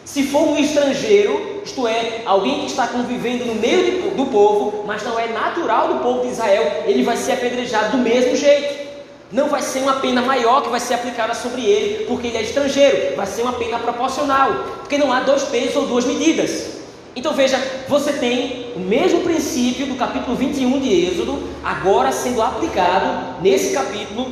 Se 0.05 0.23
for 0.25 0.49
um 0.49 0.59
estrangeiro, 0.59 1.63
isto 1.65 1.87
é, 1.87 2.23
alguém 2.25 2.61
que 2.61 2.67
está 2.67 2.87
convivendo 2.87 3.45
no 3.45 3.55
meio 3.55 4.11
do 4.13 4.27
povo, 4.27 4.85
mas 4.87 5.03
não 5.03 5.19
é 5.19 5.29
natural 5.29 5.95
do 5.95 6.01
povo 6.01 6.23
de 6.23 6.29
Israel, 6.29 6.85
ele 6.87 7.03
vai 7.03 7.17
ser 7.17 7.33
apedrejado 7.33 7.97
do 7.97 7.99
mesmo 7.99 8.37
jeito. 8.37 8.87
Não 9.33 9.49
vai 9.49 9.61
ser 9.61 9.81
uma 9.81 9.95
pena 9.95 10.23
maior 10.23 10.63
que 10.63 10.69
vai 10.69 10.79
ser 10.79 10.95
aplicada 10.95 11.35
sobre 11.35 11.65
ele, 11.65 12.05
porque 12.07 12.29
ele 12.29 12.37
é 12.37 12.43
estrangeiro. 12.43 13.17
Vai 13.17 13.27
ser 13.27 13.43
uma 13.43 13.55
pena 13.55 13.79
proporcional, 13.79 14.53
porque 14.79 14.97
não 14.97 15.13
há 15.13 15.21
dois 15.21 15.43
pesos 15.43 15.75
ou 15.75 15.87
duas 15.87 16.05
medidas. 16.05 16.77
Então 17.17 17.33
veja, 17.33 17.59
você 17.89 18.13
tem 18.13 18.73
o 18.77 18.79
mesmo 18.79 19.23
princípio 19.23 19.87
do 19.87 19.95
capítulo 19.95 20.37
21 20.37 20.79
de 20.81 21.07
Êxodo, 21.07 21.49
agora 21.65 22.13
sendo 22.13 22.43
aplicado 22.43 23.41
nesse 23.41 23.73
capítulo 23.73 24.31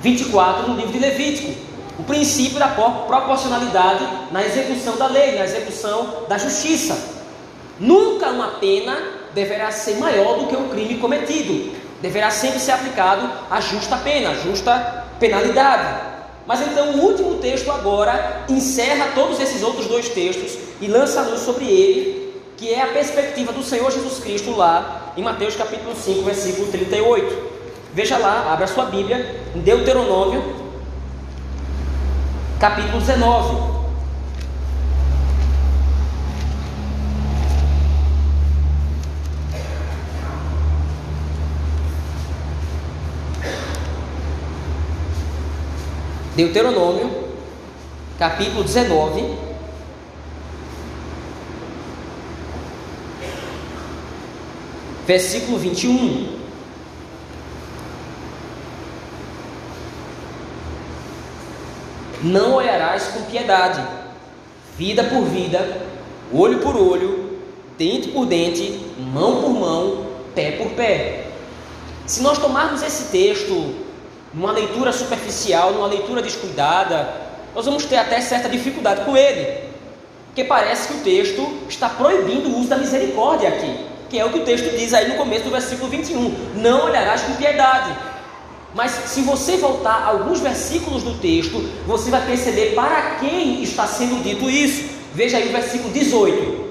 24 0.00 0.68
no 0.68 0.76
livro 0.76 0.92
de 0.92 0.98
Levítico. 0.98 1.52
O 1.98 2.04
princípio 2.04 2.58
da 2.58 2.68
proporcionalidade 2.68 4.06
na 4.30 4.42
execução 4.42 4.96
da 4.96 5.06
lei, 5.06 5.36
na 5.36 5.44
execução 5.44 6.24
da 6.26 6.38
justiça. 6.38 7.18
Nunca 7.78 8.30
uma 8.30 8.52
pena 8.52 8.96
deverá 9.34 9.70
ser 9.70 9.98
maior 9.98 10.38
do 10.38 10.46
que 10.46 10.56
o 10.56 10.68
crime 10.70 10.96
cometido 10.96 11.76
deverá 12.00 12.30
sempre 12.30 12.58
ser 12.58 12.72
aplicado 12.72 13.28
a 13.50 13.60
justa 13.60 13.98
pena, 13.98 14.30
a 14.30 14.34
justa 14.34 15.04
penalidade. 15.20 16.17
Mas 16.48 16.62
então 16.62 16.92
o 16.92 17.02
último 17.02 17.34
texto 17.34 17.70
agora 17.70 18.46
encerra 18.48 19.12
todos 19.14 19.38
esses 19.38 19.62
outros 19.62 19.86
dois 19.86 20.08
textos 20.08 20.56
e 20.80 20.86
lança 20.86 21.20
luz 21.20 21.40
sobre 21.40 21.66
ele, 21.66 22.42
que 22.56 22.72
é 22.72 22.80
a 22.80 22.86
perspectiva 22.86 23.52
do 23.52 23.62
Senhor 23.62 23.92
Jesus 23.92 24.18
Cristo 24.18 24.56
lá 24.56 25.12
em 25.14 25.22
Mateus 25.22 25.54
capítulo 25.54 25.94
5, 25.94 26.22
versículo 26.22 26.68
38. 26.68 27.58
Veja 27.92 28.16
lá, 28.16 28.50
abra 28.50 28.66
sua 28.66 28.86
Bíblia 28.86 29.42
em 29.54 29.60
Deuteronômio, 29.60 30.42
capítulo 32.58 32.98
19. 32.98 33.77
Deuteronômio, 46.38 47.10
capítulo 48.16 48.62
19. 48.62 49.24
Versículo 55.04 55.58
21. 55.58 56.38
Não 62.22 62.54
olharás 62.54 63.08
com 63.08 63.22
piedade, 63.22 63.84
vida 64.76 65.02
por 65.02 65.24
vida, 65.24 65.88
olho 66.32 66.60
por 66.60 66.76
olho, 66.76 67.40
dente 67.76 68.10
por 68.10 68.26
dente, 68.26 68.80
mão 68.96 69.42
por 69.42 69.50
mão, 69.50 70.06
pé 70.36 70.52
por 70.52 70.70
pé. 70.70 71.32
Se 72.06 72.22
nós 72.22 72.38
tomarmos 72.38 72.80
esse 72.80 73.10
texto 73.10 73.87
numa 74.32 74.52
leitura 74.52 74.92
superficial, 74.92 75.72
numa 75.72 75.86
leitura 75.86 76.22
descuidada, 76.22 77.08
nós 77.54 77.64
vamos 77.64 77.84
ter 77.84 77.96
até 77.96 78.20
certa 78.20 78.48
dificuldade 78.48 79.04
com 79.04 79.16
ele, 79.16 79.64
porque 80.26 80.44
parece 80.44 80.88
que 80.88 80.94
o 80.94 81.00
texto 81.00 81.58
está 81.68 81.88
proibindo 81.88 82.48
o 82.48 82.58
uso 82.58 82.68
da 82.68 82.76
misericórdia 82.76 83.48
aqui, 83.48 83.86
que 84.08 84.18
é 84.18 84.24
o 84.24 84.30
que 84.30 84.38
o 84.38 84.44
texto 84.44 84.70
diz 84.76 84.94
aí 84.94 85.08
no 85.08 85.16
começo 85.16 85.44
do 85.44 85.50
versículo 85.50 85.88
21. 85.90 86.52
Não 86.54 86.84
olharás 86.84 87.22
com 87.22 87.34
piedade. 87.34 87.96
Mas 88.74 88.92
se 88.92 89.22
você 89.22 89.56
voltar 89.56 90.04
alguns 90.04 90.40
versículos 90.40 91.02
do 91.02 91.14
texto, 91.14 91.58
você 91.86 92.10
vai 92.10 92.24
perceber 92.24 92.74
para 92.74 93.16
quem 93.16 93.62
está 93.62 93.86
sendo 93.86 94.22
dito 94.22 94.48
isso. 94.48 94.90
Veja 95.12 95.38
aí 95.38 95.48
o 95.48 95.52
versículo 95.52 95.92
18. 95.92 96.68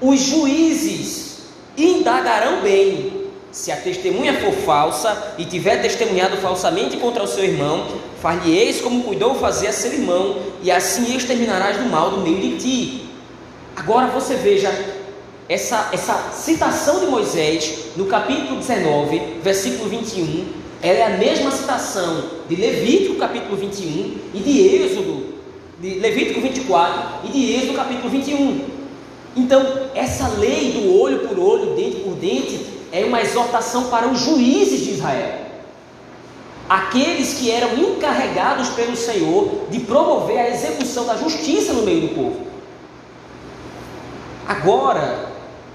Os 0.00 0.20
juízes 0.20 1.38
indagarão 1.76 2.62
bem 2.62 3.13
se 3.54 3.70
a 3.70 3.76
testemunha 3.76 4.40
for 4.40 4.52
falsa 4.52 5.36
e 5.38 5.44
tiver 5.44 5.80
testemunhado 5.80 6.36
falsamente 6.38 6.96
contra 6.96 7.22
o 7.22 7.26
seu 7.26 7.44
irmão, 7.44 7.86
far-lhe-eis 8.20 8.80
como 8.80 9.04
cuidou 9.04 9.36
fazer 9.36 9.68
a 9.68 9.72
seu 9.72 9.92
irmão, 9.92 10.38
e 10.60 10.72
assim 10.72 11.16
exterminarás 11.16 11.76
do 11.76 11.84
mal 11.84 12.10
do 12.10 12.16
meio 12.18 12.40
de 12.40 12.56
ti. 12.58 13.08
Agora 13.76 14.08
você 14.08 14.34
veja 14.34 14.72
essa, 15.48 15.88
essa 15.92 16.32
citação 16.32 16.98
de 16.98 17.06
Moisés 17.06 17.92
no 17.96 18.06
capítulo 18.06 18.56
19, 18.56 19.22
versículo 19.40 19.88
21, 19.88 20.46
ela 20.82 20.98
é 20.98 21.02
a 21.04 21.16
mesma 21.16 21.52
citação 21.52 22.24
de 22.48 22.56
Levítico 22.56 23.14
capítulo 23.20 23.56
21 23.56 24.16
e 24.34 24.38
de 24.40 24.82
Êxodo, 24.82 25.34
de 25.80 26.00
Levítico 26.00 26.40
24 26.40 27.28
e 27.28 27.28
de 27.28 27.52
Êxodo 27.54 27.74
capítulo 27.74 28.10
21. 28.10 28.64
Então, 29.36 29.64
essa 29.94 30.26
lei 30.38 30.72
do 30.72 31.00
olho 31.00 31.28
por 31.28 31.38
olho, 31.38 31.76
dente 31.76 31.96
por 31.98 32.14
dente, 32.14 32.73
é 32.94 33.04
uma 33.04 33.20
exortação 33.20 33.88
para 33.88 34.06
os 34.06 34.20
juízes 34.20 34.84
de 34.84 34.92
Israel, 34.92 35.40
aqueles 36.68 37.34
que 37.34 37.50
eram 37.50 37.74
encarregados 37.76 38.68
pelo 38.68 38.96
Senhor 38.96 39.66
de 39.68 39.80
promover 39.80 40.38
a 40.38 40.48
execução 40.48 41.04
da 41.04 41.16
justiça 41.16 41.72
no 41.72 41.82
meio 41.82 42.02
do 42.02 42.14
povo. 42.14 42.46
Agora, 44.46 45.28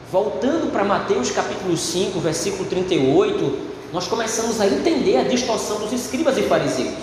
voltando 0.09 0.71
para 0.71 0.85
Mateus 0.85 1.29
capítulo 1.29 1.75
5, 1.75 2.17
versículo 2.21 2.63
38, 2.69 3.67
nós 3.91 4.07
começamos 4.07 4.61
a 4.61 4.67
entender 4.67 5.17
a 5.17 5.23
distorção 5.23 5.79
dos 5.79 5.91
escribas 5.91 6.37
e 6.37 6.43
fariseus. 6.43 6.93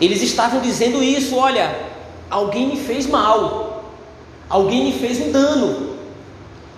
Eles 0.00 0.22
estavam 0.22 0.60
dizendo 0.60 1.02
isso: 1.02 1.34
olha, 1.34 1.76
alguém 2.30 2.68
me 2.68 2.76
fez 2.76 3.04
mal, 3.08 3.90
alguém 4.48 4.84
me 4.84 4.92
fez 4.92 5.20
um 5.20 5.32
dano, 5.32 5.96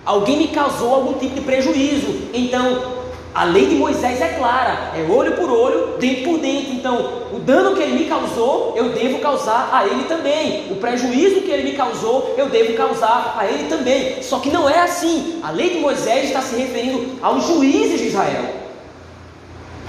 Alguém 0.07 0.37
me 0.37 0.47
causou 0.47 0.95
algum 0.95 1.13
tipo 1.19 1.35
de 1.35 1.41
prejuízo. 1.41 2.29
Então, 2.33 2.97
A 3.37 3.43
lei 3.43 3.67
de 3.67 3.75
Moisés 3.75 4.19
é 4.19 4.29
clara, 4.29 4.93
é 4.95 5.03
olho 5.07 5.33
por 5.33 5.47
olho, 5.51 5.97
dente 5.99 6.23
por 6.23 6.39
dente. 6.39 6.71
Então, 6.71 7.27
o 7.31 7.37
dano 7.37 7.75
que 7.75 7.83
ele 7.83 7.99
me 7.99 8.05
causou, 8.05 8.73
eu 8.75 8.89
devo 8.89 9.19
causar 9.19 9.69
a 9.71 9.85
ele 9.85 10.05
também. 10.05 10.71
O 10.71 10.77
prejuízo 10.77 11.41
que 11.41 11.51
ele 11.51 11.69
me 11.69 11.77
causou, 11.77 12.33
eu 12.35 12.49
devo 12.49 12.73
causar 12.73 13.35
a 13.37 13.45
ele 13.45 13.69
também. 13.69 14.23
Só 14.23 14.39
que 14.39 14.49
não 14.49 14.67
é 14.67 14.79
assim. 14.79 15.39
A 15.43 15.51
lei 15.51 15.69
de 15.69 15.77
Moisés 15.77 16.29
está 16.29 16.41
se 16.41 16.55
referindo 16.55 17.19
aos 17.21 17.45
juízes 17.45 17.99
de 17.99 18.07
Israel. 18.07 18.55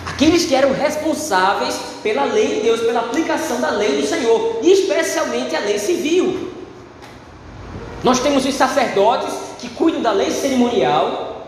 Aqueles 0.07 0.45
que 0.45 0.55
eram 0.55 0.75
responsáveis 0.75 1.81
pela 2.03 2.25
lei 2.25 2.57
de 2.57 2.61
Deus, 2.61 2.81
pela 2.83 3.01
aplicação 3.01 3.63
da 3.63 3.71
lei 3.71 3.99
do 3.99 4.07
Senhor, 4.07 4.59
e 4.63 4.73
especialmente 4.73 5.57
a 5.57 5.61
lei 5.61 5.79
civil. 5.79 6.51
Nós 8.05 8.21
temos 8.21 8.45
os 8.45 8.55
sacerdotes 8.55 9.48
que 9.59 9.69
cuidam 9.71 10.01
da 10.01 10.13
lei 10.13 10.31
cerimonial, 10.31 11.47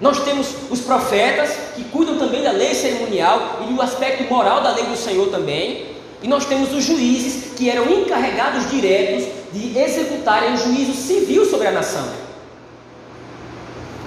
nós 0.00 0.22
temos 0.24 0.48
os 0.70 0.80
profetas 0.80 1.50
que 1.74 1.84
cuidam 1.84 2.18
também 2.18 2.42
da 2.42 2.52
lei 2.52 2.74
cerimonial 2.74 3.60
e 3.62 3.72
do 3.72 3.82
aspecto 3.82 4.22
moral 4.32 4.60
da 4.60 4.72
lei 4.72 4.84
do 4.84 4.96
Senhor 4.96 5.28
também. 5.28 5.86
E 6.22 6.28
nós 6.28 6.44
temos 6.44 6.72
os 6.72 6.84
juízes 6.84 7.52
que 7.56 7.68
eram 7.68 7.88
encarregados 7.90 8.70
diretos 8.70 9.24
de 9.52 9.78
executarem 9.78 10.54
o 10.54 10.56
juízo 10.56 10.94
civil 10.94 11.44
sobre 11.44 11.68
a 11.68 11.72
nação. 11.72 12.04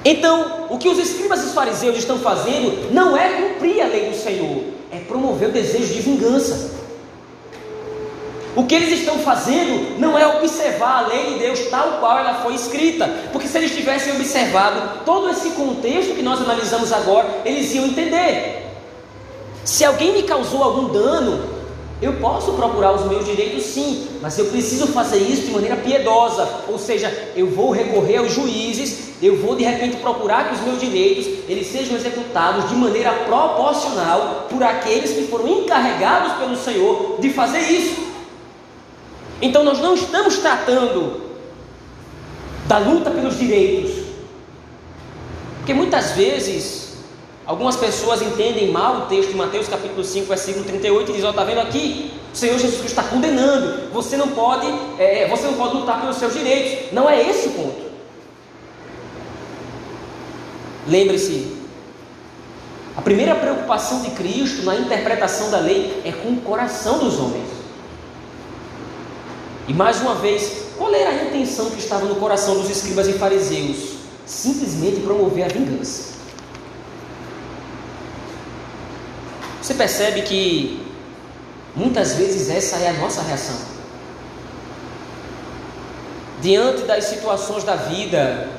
Então, 0.03 0.67
o 0.69 0.77
que 0.77 0.89
os 0.89 0.97
escribas 0.97 1.41
e 1.41 1.45
os 1.47 1.53
fariseus 1.53 1.97
estão 1.97 2.17
fazendo 2.19 2.91
não 2.91 3.15
é 3.15 3.29
cumprir 3.29 3.81
a 3.81 3.87
lei 3.87 4.09
do 4.09 4.15
Senhor, 4.15 4.63
é 4.91 4.99
promover 4.99 5.49
o 5.49 5.51
desejo 5.51 5.93
de 5.93 6.01
vingança. 6.01 6.80
O 8.55 8.65
que 8.65 8.75
eles 8.75 8.99
estão 8.99 9.19
fazendo 9.19 9.97
não 9.97 10.17
é 10.17 10.27
observar 10.27 11.03
a 11.03 11.07
lei 11.07 11.33
de 11.33 11.39
Deus 11.39 11.59
tal 11.69 11.99
qual 11.99 12.17
ela 12.17 12.41
foi 12.43 12.53
escrita, 12.53 13.09
porque 13.31 13.47
se 13.47 13.57
eles 13.57 13.71
tivessem 13.71 14.13
observado 14.13 15.05
todo 15.05 15.29
esse 15.29 15.51
contexto 15.51 16.15
que 16.15 16.21
nós 16.21 16.41
analisamos 16.41 16.91
agora, 16.91 17.41
eles 17.45 17.73
iam 17.73 17.85
entender. 17.85 18.67
Se 19.63 19.85
alguém 19.85 20.11
me 20.11 20.23
causou 20.23 20.63
algum 20.63 20.89
dano, 20.89 21.61
eu 22.01 22.13
posso 22.13 22.53
procurar 22.53 22.93
os 22.93 23.05
meus 23.05 23.25
direitos 23.25 23.63
sim, 23.63 24.07
mas 24.21 24.37
eu 24.37 24.45
preciso 24.45 24.87
fazer 24.87 25.19
isso 25.19 25.43
de 25.43 25.51
maneira 25.51 25.77
piedosa, 25.77 26.49
ou 26.67 26.77
seja, 26.77 27.31
eu 27.35 27.47
vou 27.47 27.71
recorrer 27.71 28.17
aos 28.17 28.33
juízes, 28.33 29.11
eu 29.21 29.37
vou 29.37 29.55
de 29.55 29.63
repente 29.63 29.97
procurar 29.97 30.49
que 30.49 30.55
os 30.55 30.61
meus 30.61 30.81
direitos 30.81 31.27
eles 31.47 31.67
sejam 31.67 31.95
executados 31.95 32.67
de 32.67 32.75
maneira 32.75 33.13
proporcional 33.25 34.47
por 34.49 34.61
aqueles 34.61 35.11
que 35.11 35.27
foram 35.27 35.47
encarregados 35.47 36.33
pelo 36.33 36.57
Senhor 36.57 37.17
de 37.19 37.29
fazer 37.29 37.59
isso. 37.59 38.10
Então 39.41 39.63
nós 39.63 39.79
não 39.79 39.95
estamos 39.95 40.37
tratando 40.37 41.31
da 42.67 42.77
luta 42.77 43.09
pelos 43.09 43.37
direitos. 43.37 43.91
Porque 45.57 45.73
muitas 45.73 46.11
vezes 46.11 46.97
algumas 47.45 47.75
pessoas 47.75 48.21
entendem 48.21 48.71
mal 48.71 48.97
o 48.97 49.01
texto 49.07 49.29
de 49.29 49.35
Mateus 49.35 49.67
capítulo 49.67 50.03
5, 50.03 50.27
versículo 50.27 50.65
38 50.65 51.11
e 51.11 51.15
diz, 51.15 51.23
ó, 51.23 51.31
está 51.31 51.43
vendo 51.43 51.59
aqui? 51.59 52.11
O 52.33 52.37
Senhor 52.37 52.57
Jesus 52.57 52.85
está 52.85 53.03
condenando. 53.03 53.91
Você 53.91 54.15
não 54.15 54.29
pode, 54.29 54.67
é, 54.97 55.27
você 55.27 55.47
não 55.47 55.53
pode 55.55 55.75
lutar 55.75 55.99
pelos 55.99 56.17
seus 56.17 56.33
direitos. 56.33 56.93
Não 56.93 57.09
é 57.09 57.21
esse 57.29 57.49
o 57.49 57.51
ponto. 57.51 57.91
Lembre-se, 60.87 61.57
a 62.95 63.01
primeira 63.01 63.35
preocupação 63.35 64.01
de 64.01 64.11
Cristo 64.11 64.63
na 64.63 64.75
interpretação 64.75 65.51
da 65.51 65.59
lei 65.59 66.01
é 66.03 66.11
com 66.11 66.29
o 66.29 66.41
coração 66.41 66.99
dos 66.99 67.19
homens. 67.19 67.60
E 69.71 69.73
mais 69.73 70.01
uma 70.01 70.15
vez, 70.15 70.65
qual 70.77 70.93
era 70.93 71.11
a 71.11 71.23
intenção 71.23 71.69
que 71.69 71.79
estava 71.79 72.05
no 72.05 72.15
coração 72.15 72.55
dos 72.55 72.69
escribas 72.69 73.07
e 73.07 73.13
fariseus? 73.13 73.99
Simplesmente 74.25 74.99
promover 74.99 75.45
a 75.45 75.47
vingança. 75.47 76.11
Você 79.61 79.73
percebe 79.73 80.23
que 80.23 80.85
muitas 81.73 82.15
vezes 82.15 82.49
essa 82.49 82.79
é 82.79 82.89
a 82.89 82.93
nossa 82.95 83.21
reação. 83.21 83.55
Diante 86.41 86.81
das 86.81 87.05
situações 87.05 87.63
da 87.63 87.77
vida, 87.77 88.49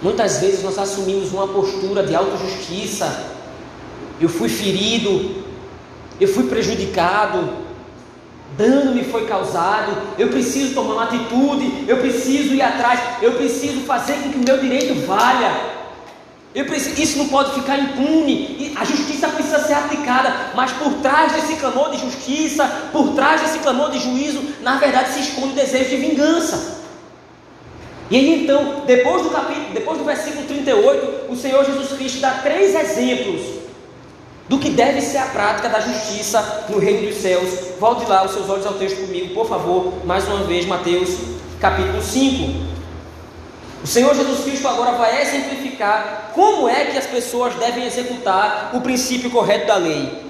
muitas 0.00 0.38
vezes 0.38 0.62
nós 0.62 0.78
assumimos 0.78 1.32
uma 1.32 1.48
postura 1.48 2.06
de 2.06 2.14
autojustiça. 2.14 3.26
Eu 4.20 4.28
fui 4.28 4.48
ferido, 4.48 5.42
eu 6.20 6.28
fui 6.28 6.44
prejudicado, 6.44 7.63
dano 8.56 8.94
me 8.94 9.04
foi 9.04 9.26
causado, 9.26 9.96
eu 10.18 10.28
preciso 10.28 10.74
tomar 10.74 10.94
uma 10.94 11.04
atitude, 11.04 11.84
eu 11.86 11.98
preciso 11.98 12.54
ir 12.54 12.62
atrás, 12.62 13.00
eu 13.22 13.32
preciso 13.32 13.80
fazer 13.80 14.14
com 14.14 14.30
que 14.30 14.36
o 14.36 14.44
meu 14.44 14.58
direito 14.58 15.06
valha. 15.06 15.74
Preciso, 16.54 17.02
isso 17.02 17.18
não 17.18 17.28
pode 17.28 17.52
ficar 17.52 17.78
impune, 17.78 18.72
a 18.76 18.84
justiça 18.84 19.28
precisa 19.28 19.58
ser 19.58 19.74
aplicada, 19.74 20.52
mas 20.54 20.70
por 20.72 20.92
trás 20.94 21.32
desse 21.32 21.56
clamor 21.56 21.90
de 21.90 21.98
justiça, 21.98 22.64
por 22.92 23.12
trás 23.14 23.40
desse 23.40 23.58
clamor 23.58 23.90
de 23.90 23.98
juízo, 23.98 24.40
na 24.62 24.76
verdade 24.76 25.10
se 25.10 25.20
esconde 25.20 25.52
o 25.52 25.56
desejo 25.56 25.90
de 25.90 25.96
vingança. 25.96 26.82
E 28.08 28.16
aí 28.16 28.44
então, 28.44 28.82
depois 28.86 29.22
do 29.22 29.30
capítulo, 29.30 29.74
depois 29.74 29.98
do 29.98 30.04
versículo 30.04 30.46
38, 30.46 31.32
o 31.32 31.36
Senhor 31.36 31.64
Jesus 31.64 31.92
Cristo 31.98 32.20
dá 32.20 32.30
três 32.42 32.74
exemplos 32.74 33.53
do 34.48 34.58
que 34.58 34.70
deve 34.70 35.00
ser 35.00 35.18
a 35.18 35.26
prática 35.26 35.68
da 35.68 35.80
justiça 35.80 36.66
no 36.68 36.78
reino 36.78 37.08
dos 37.08 37.16
céus. 37.16 37.78
Volte 37.78 38.06
lá 38.06 38.24
os 38.24 38.32
seus 38.32 38.48
olhos 38.48 38.66
ao 38.66 38.74
texto 38.74 39.00
comigo, 39.00 39.34
por 39.34 39.48
favor, 39.48 40.04
mais 40.04 40.26
uma 40.26 40.44
vez, 40.44 40.66
Mateus 40.66 41.10
capítulo 41.60 42.02
5. 42.02 42.74
O 43.82 43.86
Senhor 43.86 44.14
Jesus 44.14 44.44
Cristo 44.44 44.68
agora 44.68 44.92
vai 44.92 45.22
exemplificar 45.22 46.30
como 46.34 46.68
é 46.68 46.86
que 46.86 46.96
as 46.96 47.06
pessoas 47.06 47.54
devem 47.54 47.86
executar 47.86 48.70
o 48.74 48.80
princípio 48.80 49.30
correto 49.30 49.66
da 49.66 49.76
lei. 49.76 50.24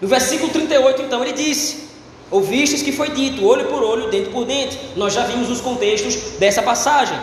No 0.00 0.08
versículo 0.08 0.52
38, 0.52 1.02
então, 1.02 1.22
ele 1.22 1.32
disse: 1.32 1.88
Ouvistes 2.30 2.82
que 2.82 2.92
foi 2.92 3.10
dito, 3.10 3.44
olho 3.46 3.66
por 3.66 3.82
olho, 3.82 4.10
dente 4.10 4.30
por 4.30 4.44
dente. 4.44 4.78
Nós 4.96 5.14
já 5.14 5.24
vimos 5.24 5.48
os 5.48 5.60
contextos 5.60 6.38
dessa 6.38 6.62
passagem. 6.62 7.18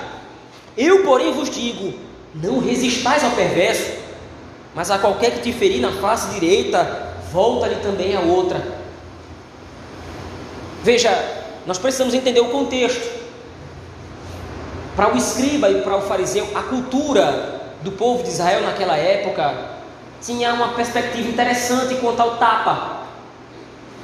Eu, 0.78 1.04
porém, 1.04 1.32
vos 1.32 1.50
digo: 1.50 1.94
não 2.34 2.60
resistais 2.60 3.24
ao 3.24 3.32
perverso 3.32 4.03
mas 4.76 4.90
a 4.90 4.98
qualquer 4.98 5.32
que 5.32 5.42
te 5.42 5.54
ferir 5.54 5.82
na 5.82 5.92
face 5.92 6.40
direita, 6.40 7.14
volta-lhe 7.32 7.76
também 7.76 8.16
a 8.16 8.22
outra. 8.22 8.62
Veja, 10.84 11.12
nós 11.66 11.78
precisamos 11.78 12.14
entender 12.14 12.40
o 12.40 12.50
contexto. 12.50 13.24
Para 14.96 15.14
o 15.14 15.18
escriba 15.18 15.70
e 15.70 15.82
para 15.82 15.98
o 15.98 16.02
fariseu, 16.02 16.48
a 16.54 16.62
cultura 16.64 17.62
do 17.82 17.92
povo 17.92 18.24
de 18.24 18.30
Israel 18.30 18.62
naquela 18.62 18.96
época 18.98 19.74
tinha 20.22 20.54
uma 20.54 20.70
perspectiva 20.70 21.28
interessante 21.28 21.96
quanto 21.96 22.22
ao 22.22 22.38
tapa. 22.38 23.04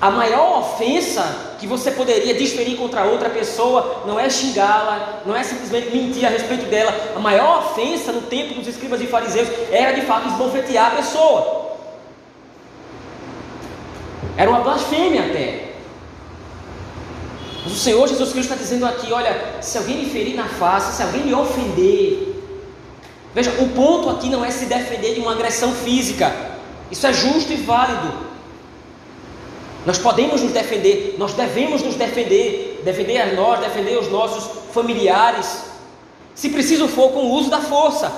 A 0.02 0.10
maior 0.10 0.60
ofensa 0.60 1.49
que 1.60 1.68
você 1.68 1.92
poderia 1.92 2.34
desferir 2.34 2.78
contra 2.78 3.04
outra 3.04 3.30
pessoa 3.30 4.04
não 4.06 4.18
é 4.18 4.30
xingá-la, 4.30 5.22
não 5.26 5.36
é 5.36 5.44
simplesmente 5.44 5.96
mentir 5.96 6.26
a 6.26 6.30
respeito 6.30 6.66
dela. 6.66 6.94
A 7.16 7.20
maior 7.20 7.66
ofensa 7.66 8.14
no 8.14 8.22
tempo 8.22 8.54
dos 8.54 8.68
escribas 8.68 9.02
e 9.02 9.08
fariseus 9.08 9.50
era 9.70 9.92
de 9.92 10.02
fato 10.02 10.30
esbofetear 10.30 10.94
a 10.94 10.96
pessoa. 10.96 11.70
Era 14.38 14.50
uma 14.50 14.62
blasfêmia 14.62 15.26
até. 15.26 15.74
Mas 17.64 17.74
o 17.74 17.76
Senhor 17.76 18.08
Jesus 18.08 18.32
Cristo 18.32 18.54
está 18.54 18.56
dizendo 18.56 18.86
aqui: 18.86 19.12
olha, 19.12 19.58
se 19.62 19.78
alguém 19.78 19.98
me 19.98 20.10
ferir 20.10 20.36
na 20.36 20.46
face, 20.46 20.96
se 20.96 21.04
alguém 21.04 21.26
me 21.26 21.34
ofender, 21.34 22.42
veja, 23.36 23.52
o 23.60 23.68
ponto 23.70 24.10
aqui 24.10 24.30
não 24.30 24.46
é 24.46 24.50
se 24.50 24.66
defender 24.66 25.14
de 25.14 25.20
uma 25.20 25.34
agressão 25.34 25.74
física, 25.74 26.34
isso 26.90 27.06
é 27.06 27.12
justo 27.12 27.52
e 27.52 27.58
válido. 27.58 28.29
Nós 29.86 29.98
podemos 29.98 30.42
nos 30.42 30.52
defender, 30.52 31.16
nós 31.18 31.34
devemos 31.34 31.82
nos 31.82 31.96
defender, 31.96 32.82
defender 32.84 33.18
a 33.18 33.34
nós, 33.34 33.60
defender 33.62 33.98
os 33.98 34.10
nossos 34.12 34.74
familiares, 34.74 35.66
se 36.36 36.50
preciso 36.50 36.88
for 36.88 37.12
com 37.12 37.20
o 37.20 37.32
uso 37.32 37.50
da 37.50 37.60
força. 37.60 38.12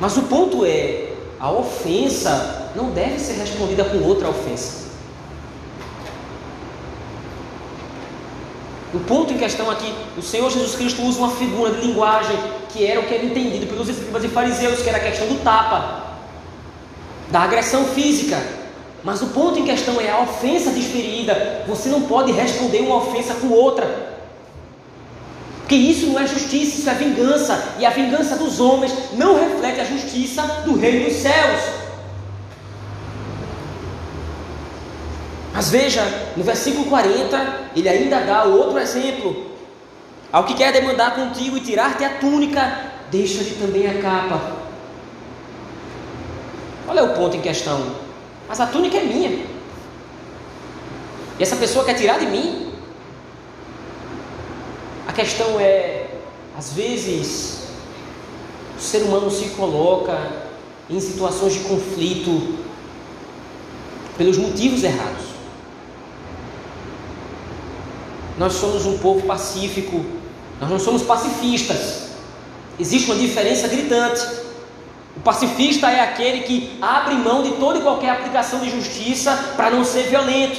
Mas 0.00 0.16
o 0.16 0.22
ponto 0.22 0.64
é, 0.64 1.12
a 1.38 1.50
ofensa 1.50 2.70
não 2.74 2.90
deve 2.90 3.18
ser 3.18 3.34
respondida 3.34 3.84
com 3.84 4.02
outra 4.02 4.28
ofensa. 4.28 4.90
O 8.92 8.98
ponto 9.00 9.32
em 9.32 9.38
questão 9.38 9.70
aqui, 9.70 9.94
o 10.16 10.22
Senhor 10.22 10.50
Jesus 10.50 10.74
Cristo 10.74 11.02
usa 11.02 11.18
uma 11.18 11.30
figura 11.30 11.72
de 11.72 11.86
linguagem 11.86 12.36
que 12.70 12.84
era 12.84 13.00
o 13.00 13.04
que 13.04 13.14
era 13.14 13.24
entendido 13.24 13.66
pelos 13.66 13.88
escribas 13.88 14.24
e 14.24 14.28
fariseus, 14.28 14.82
que 14.82 14.88
era 14.88 14.98
a 14.98 15.00
questão 15.00 15.28
do 15.28 15.42
tapa, 15.42 16.16
da 17.30 17.42
agressão 17.42 17.84
física. 17.86 18.59
Mas 19.02 19.22
o 19.22 19.28
ponto 19.28 19.58
em 19.58 19.64
questão 19.64 20.00
é 20.00 20.10
a 20.10 20.20
ofensa 20.20 20.70
desferida. 20.70 21.64
Você 21.66 21.88
não 21.88 22.02
pode 22.02 22.32
responder 22.32 22.80
uma 22.80 22.96
ofensa 22.96 23.34
com 23.34 23.48
outra. 23.48 24.10
Porque 25.60 25.74
isso 25.74 26.06
não 26.06 26.18
é 26.18 26.26
justiça, 26.26 26.78
isso 26.78 26.90
é 26.90 26.94
vingança. 26.94 27.76
E 27.78 27.86
a 27.86 27.90
vingança 27.90 28.36
dos 28.36 28.60
homens 28.60 28.92
não 29.12 29.38
reflete 29.38 29.80
a 29.80 29.84
justiça 29.84 30.42
do 30.64 30.76
reino 30.76 31.04
dos 31.04 31.16
céus. 31.16 31.60
Mas 35.52 35.70
veja, 35.70 36.02
no 36.36 36.42
versículo 36.42 36.86
40, 36.86 37.70
ele 37.76 37.88
ainda 37.88 38.20
dá 38.20 38.44
outro 38.44 38.78
exemplo. 38.78 39.50
Ao 40.32 40.44
que 40.44 40.54
quer 40.54 40.72
demandar 40.72 41.14
contigo 41.14 41.56
e 41.56 41.60
tirar-te 41.60 42.04
a 42.04 42.18
túnica, 42.18 42.80
deixa-lhe 43.10 43.56
também 43.56 43.86
a 43.86 44.00
capa. 44.00 44.40
Qual 46.84 46.96
é 46.96 47.02
o 47.02 47.14
ponto 47.14 47.36
em 47.36 47.40
questão? 47.40 47.99
Mas 48.50 48.58
a 48.58 48.66
túnica 48.66 48.96
é 48.96 49.04
minha. 49.04 49.30
E 51.38 51.42
essa 51.42 51.54
pessoa 51.54 51.84
quer 51.84 51.94
tirar 51.94 52.18
de 52.18 52.26
mim. 52.26 52.72
A 55.06 55.12
questão 55.12 55.60
é, 55.60 56.08
às 56.58 56.72
vezes, 56.72 57.68
o 58.76 58.80
ser 58.80 59.02
humano 59.04 59.30
se 59.30 59.50
coloca 59.50 60.18
em 60.90 60.98
situações 60.98 61.52
de 61.52 61.60
conflito 61.60 62.58
pelos 64.18 64.36
motivos 64.36 64.82
errados. 64.82 65.26
Nós 68.36 68.54
somos 68.54 68.84
um 68.84 68.98
povo 68.98 69.24
pacífico, 69.28 70.04
nós 70.60 70.68
não 70.68 70.80
somos 70.80 71.02
pacifistas. 71.02 72.08
Existe 72.80 73.12
uma 73.12 73.20
diferença 73.20 73.68
gritante. 73.68 74.49
O 75.20 75.22
pacifista 75.22 75.90
é 75.90 76.00
aquele 76.00 76.40
que 76.44 76.78
abre 76.80 77.14
mão 77.14 77.42
de 77.42 77.50
toda 77.56 77.78
e 77.78 77.82
qualquer 77.82 78.08
aplicação 78.08 78.60
de 78.60 78.70
justiça 78.70 79.52
para 79.54 79.70
não 79.70 79.84
ser 79.84 80.04
violento, 80.04 80.58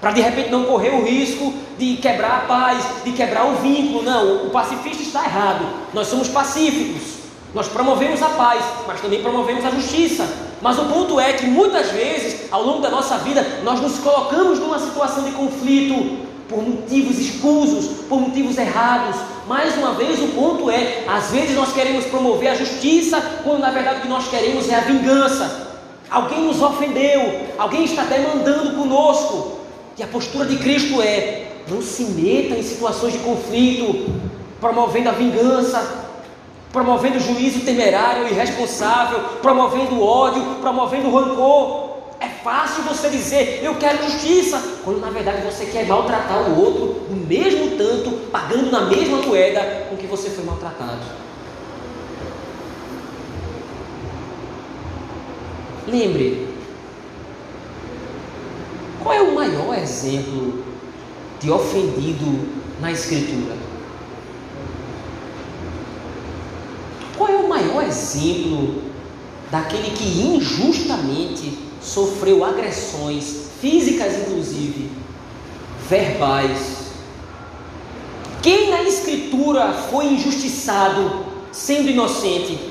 para 0.00 0.12
de 0.12 0.22
repente 0.22 0.48
não 0.48 0.64
correr 0.64 0.88
o 0.94 1.04
risco 1.04 1.52
de 1.78 1.96
quebrar 1.96 2.38
a 2.38 2.40
paz, 2.46 2.82
de 3.04 3.12
quebrar 3.12 3.44
o 3.44 3.56
vínculo. 3.56 4.02
Não, 4.02 4.46
o 4.46 4.50
pacifista 4.50 5.02
está 5.02 5.24
errado. 5.24 5.66
Nós 5.92 6.06
somos 6.06 6.28
pacíficos. 6.28 7.20
Nós 7.52 7.68
promovemos 7.68 8.22
a 8.22 8.30
paz, 8.30 8.64
mas 8.86 8.98
também 9.02 9.20
promovemos 9.20 9.62
a 9.62 9.70
justiça. 9.70 10.26
Mas 10.62 10.78
o 10.78 10.86
ponto 10.86 11.20
é 11.20 11.34
que 11.34 11.44
muitas 11.44 11.90
vezes, 11.90 12.50
ao 12.50 12.62
longo 12.62 12.80
da 12.80 12.88
nossa 12.88 13.18
vida, 13.18 13.60
nós 13.62 13.78
nos 13.78 13.98
colocamos 13.98 14.58
numa 14.58 14.78
situação 14.78 15.24
de 15.24 15.32
conflito 15.32 16.19
por 16.50 16.62
motivos 16.62 17.18
escusos, 17.18 18.02
por 18.08 18.20
motivos 18.20 18.58
errados. 18.58 19.16
Mais 19.46 19.78
uma 19.78 19.94
vez, 19.94 20.20
o 20.20 20.28
ponto 20.28 20.68
é: 20.68 21.04
às 21.08 21.30
vezes 21.30 21.54
nós 21.54 21.72
queremos 21.72 22.04
promover 22.06 22.48
a 22.48 22.54
justiça, 22.54 23.20
quando 23.44 23.60
na 23.60 23.70
verdade 23.70 24.00
o 24.00 24.02
que 24.02 24.08
nós 24.08 24.28
queremos 24.28 24.68
é 24.68 24.74
a 24.74 24.80
vingança. 24.80 25.68
Alguém 26.10 26.42
nos 26.42 26.60
ofendeu, 26.60 27.46
alguém 27.56 27.84
está 27.84 28.02
demandando 28.02 28.76
conosco. 28.76 29.60
E 29.96 30.02
a 30.02 30.08
postura 30.08 30.44
de 30.44 30.56
Cristo 30.56 31.00
é: 31.00 31.52
não 31.68 31.80
se 31.80 32.02
meta 32.02 32.56
em 32.56 32.62
situações 32.64 33.12
de 33.12 33.20
conflito, 33.20 34.12
promovendo 34.60 35.08
a 35.08 35.12
vingança, 35.12 36.08
promovendo 36.72 37.20
juízo 37.20 37.60
temerário 37.60 38.26
e 38.26 38.32
irresponsável, 38.32 39.20
promovendo 39.40 40.02
ódio, 40.02 40.42
promovendo 40.60 41.14
rancor. 41.14 41.89
Fácil 42.42 42.84
você 42.84 43.10
dizer 43.10 43.60
eu 43.62 43.74
quero 43.74 44.02
justiça, 44.04 44.62
quando 44.82 45.00
na 45.00 45.10
verdade 45.10 45.42
você 45.42 45.66
quer 45.66 45.86
maltratar 45.86 46.50
o 46.50 46.58
outro 46.58 47.06
no 47.10 47.16
mesmo 47.16 47.76
tanto, 47.76 48.10
pagando 48.30 48.70
na 48.70 48.86
mesma 48.86 49.18
moeda 49.18 49.86
com 49.88 49.96
que 49.96 50.06
você 50.06 50.30
foi 50.30 50.44
maltratado. 50.44 51.02
Lembre, 55.86 56.48
qual 59.02 59.14
é 59.14 59.20
o 59.20 59.34
maior 59.34 59.76
exemplo 59.76 60.64
de 61.40 61.50
ofendido 61.50 62.48
na 62.80 62.92
Escritura? 62.92 63.56
Qual 67.16 67.28
é 67.28 67.36
o 67.36 67.48
maior 67.48 67.82
exemplo 67.82 68.82
daquele 69.50 69.90
que 69.90 70.04
injustamente 70.04 71.69
sofreu 71.80 72.44
agressões 72.44 73.50
físicas, 73.60 74.14
inclusive, 74.18 74.90
verbais. 75.88 76.90
Quem 78.42 78.70
na 78.70 78.82
Escritura 78.82 79.72
foi 79.72 80.06
injustiçado 80.06 81.26
sendo 81.52 81.90
inocente? 81.90 82.70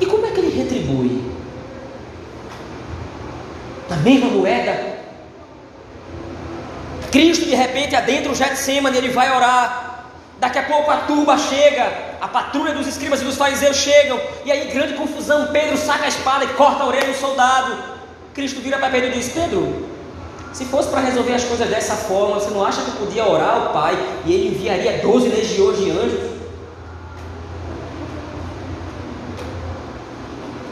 E 0.00 0.06
como 0.06 0.26
é 0.26 0.30
que 0.30 0.40
ele 0.40 0.56
retribui? 0.56 1.22
Na 3.88 3.96
mesma 3.96 4.28
moeda? 4.28 4.94
Cristo 7.10 7.44
de 7.44 7.54
repente 7.54 7.94
adentra 7.94 8.32
o 8.32 8.34
Getsemane, 8.34 8.98
ele 8.98 9.10
vai 9.10 9.34
orar. 9.34 9.83
Daqui 10.38 10.58
a 10.58 10.64
pouco 10.64 10.90
a 10.90 10.98
turba 10.98 11.38
chega, 11.38 11.90
a 12.20 12.28
patrulha 12.28 12.74
dos 12.74 12.86
escribas 12.86 13.22
e 13.22 13.24
dos 13.24 13.36
fariseus 13.36 13.76
chegam, 13.76 14.20
e 14.44 14.50
aí 14.50 14.68
grande 14.72 14.94
confusão, 14.94 15.48
Pedro 15.52 15.76
saca 15.76 16.04
a 16.04 16.08
espada 16.08 16.44
e 16.44 16.48
corta 16.48 16.82
a 16.82 16.86
orelha 16.86 17.06
do 17.06 17.18
soldado. 17.18 17.76
Cristo 18.34 18.60
vira 18.60 18.78
para 18.78 18.90
Pedro 18.90 19.10
e 19.10 19.12
diz: 19.12 19.28
Pedro, 19.28 19.88
se 20.52 20.64
fosse 20.64 20.88
para 20.88 21.00
resolver 21.00 21.34
as 21.34 21.44
coisas 21.44 21.68
dessa 21.68 21.94
forma, 21.94 22.34
você 22.34 22.50
não 22.50 22.64
acha 22.64 22.82
que 22.82 22.90
podia 22.92 23.26
orar 23.26 23.54
ao 23.54 23.72
Pai 23.72 23.96
e 24.24 24.32
ele 24.32 24.48
enviaria 24.48 24.98
12 24.98 25.28
legiões 25.28 25.78
de 25.78 25.90
anjos? 25.90 26.34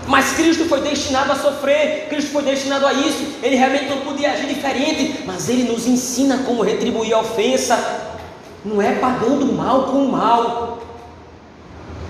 Mas 0.07 0.33
Cristo 0.33 0.67
foi 0.67 0.83
destinado 0.83 1.33
a 1.33 1.37
sofrer, 1.37 2.09
Cristo 2.11 2.33
foi 2.33 2.43
destinado 2.43 2.87
a 2.87 2.93
isso, 2.93 3.25
ele 3.43 3.57
realmente 3.57 3.87
não 3.87 4.03
podia 4.03 4.33
agir 4.33 4.47
diferente, 4.47 5.23
mas 5.25 5.49
ele 5.49 5.65
nos 5.65 5.87
ensina 5.87 6.39
como 6.45 6.63
retribuir 6.63 7.15
a 7.15 7.21
ofensa, 7.21 8.12
não 8.65 8.81
é 8.81 8.93
pagando 8.93 9.53
mal 9.53 9.85
com 9.85 10.07
mal, 10.07 10.83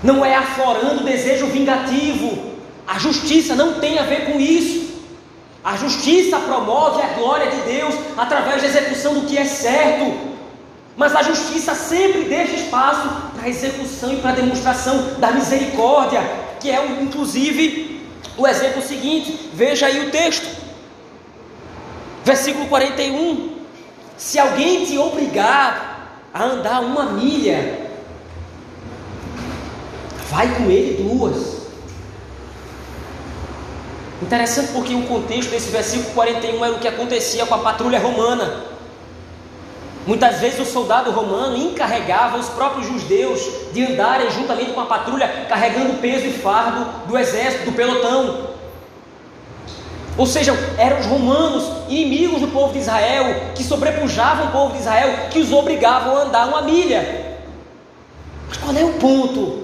não 0.03 0.23
é 0.23 0.35
aflorando 0.35 1.03
desejo 1.03 1.47
vingativo. 1.47 2.53
A 2.85 2.99
justiça 2.99 3.55
não 3.55 3.79
tem 3.79 3.97
a 3.97 4.03
ver 4.03 4.25
com 4.25 4.39
isso. 4.39 4.83
A 5.63 5.77
justiça 5.77 6.37
promove 6.39 7.01
a 7.01 7.07
glória 7.13 7.49
de 7.49 7.61
Deus 7.61 7.95
através 8.17 8.61
da 8.61 8.67
execução 8.67 9.13
do 9.13 9.21
que 9.21 9.37
é 9.37 9.45
certo. 9.45 10.33
Mas 10.95 11.15
a 11.15 11.23
justiça 11.23 11.73
sempre 11.73 12.25
deixa 12.25 12.55
espaço 12.55 13.09
para 13.33 13.45
a 13.45 13.49
execução 13.49 14.13
e 14.13 14.17
para 14.17 14.31
a 14.31 14.35
demonstração 14.35 15.15
da 15.17 15.31
misericórdia, 15.31 16.21
que 16.59 16.69
é 16.69 16.85
inclusive 17.01 18.05
o 18.37 18.45
exemplo 18.45 18.81
seguinte. 18.81 19.49
Veja 19.53 19.87
aí 19.87 20.05
o 20.05 20.11
texto. 20.11 20.47
Versículo 22.25 22.67
41. 22.67 23.53
Se 24.17 24.37
alguém 24.37 24.85
te 24.85 24.97
obrigar 24.97 25.92
a 26.33 26.43
andar 26.43 26.81
uma 26.81 27.05
milha, 27.05 27.89
vai 30.29 30.47
com 30.55 30.63
ele 30.71 31.03
duas. 31.03 31.63
Interessante 34.21 34.71
porque 34.71 34.95
o 34.95 35.03
contexto 35.03 35.51
desse 35.51 35.69
versículo 35.69 36.13
41 36.13 36.65
era 36.65 36.73
o 36.73 36.79
que 36.79 36.87
acontecia 36.87 37.45
com 37.45 37.55
a 37.55 37.59
patrulha 37.59 37.99
romana. 37.99 38.63
Muitas 40.07 40.39
vezes 40.39 40.59
o 40.59 40.65
soldado 40.65 41.11
romano 41.11 41.55
encarregava 41.55 42.37
os 42.37 42.49
próprios 42.49 42.87
judeus 42.87 43.41
de 43.71 43.85
andarem 43.85 44.29
juntamente 44.31 44.71
com 44.71 44.81
a 44.81 44.85
patrulha, 44.85 45.45
carregando 45.47 45.99
peso 46.01 46.25
e 46.25 46.33
fardo 46.33 47.07
do 47.07 47.17
exército, 47.17 47.65
do 47.65 47.71
pelotão. 47.73 48.52
Ou 50.17 50.27
seja, 50.27 50.53
eram 50.77 50.99
os 50.99 51.05
romanos, 51.07 51.63
inimigos 51.89 52.41
do 52.41 52.47
povo 52.49 52.73
de 52.73 52.79
Israel, 52.79 53.51
que 53.55 53.63
sobrepujavam 53.63 54.47
o 54.47 54.51
povo 54.51 54.73
de 54.73 54.79
Israel, 54.79 55.27
que 55.31 55.39
os 55.39 55.51
obrigavam 55.51 56.17
a 56.17 56.21
andar 56.23 56.47
uma 56.47 56.61
milha. 56.61 57.39
Mas 58.47 58.57
qual 58.57 58.75
é 58.75 58.83
o 58.83 58.93
ponto? 58.93 59.63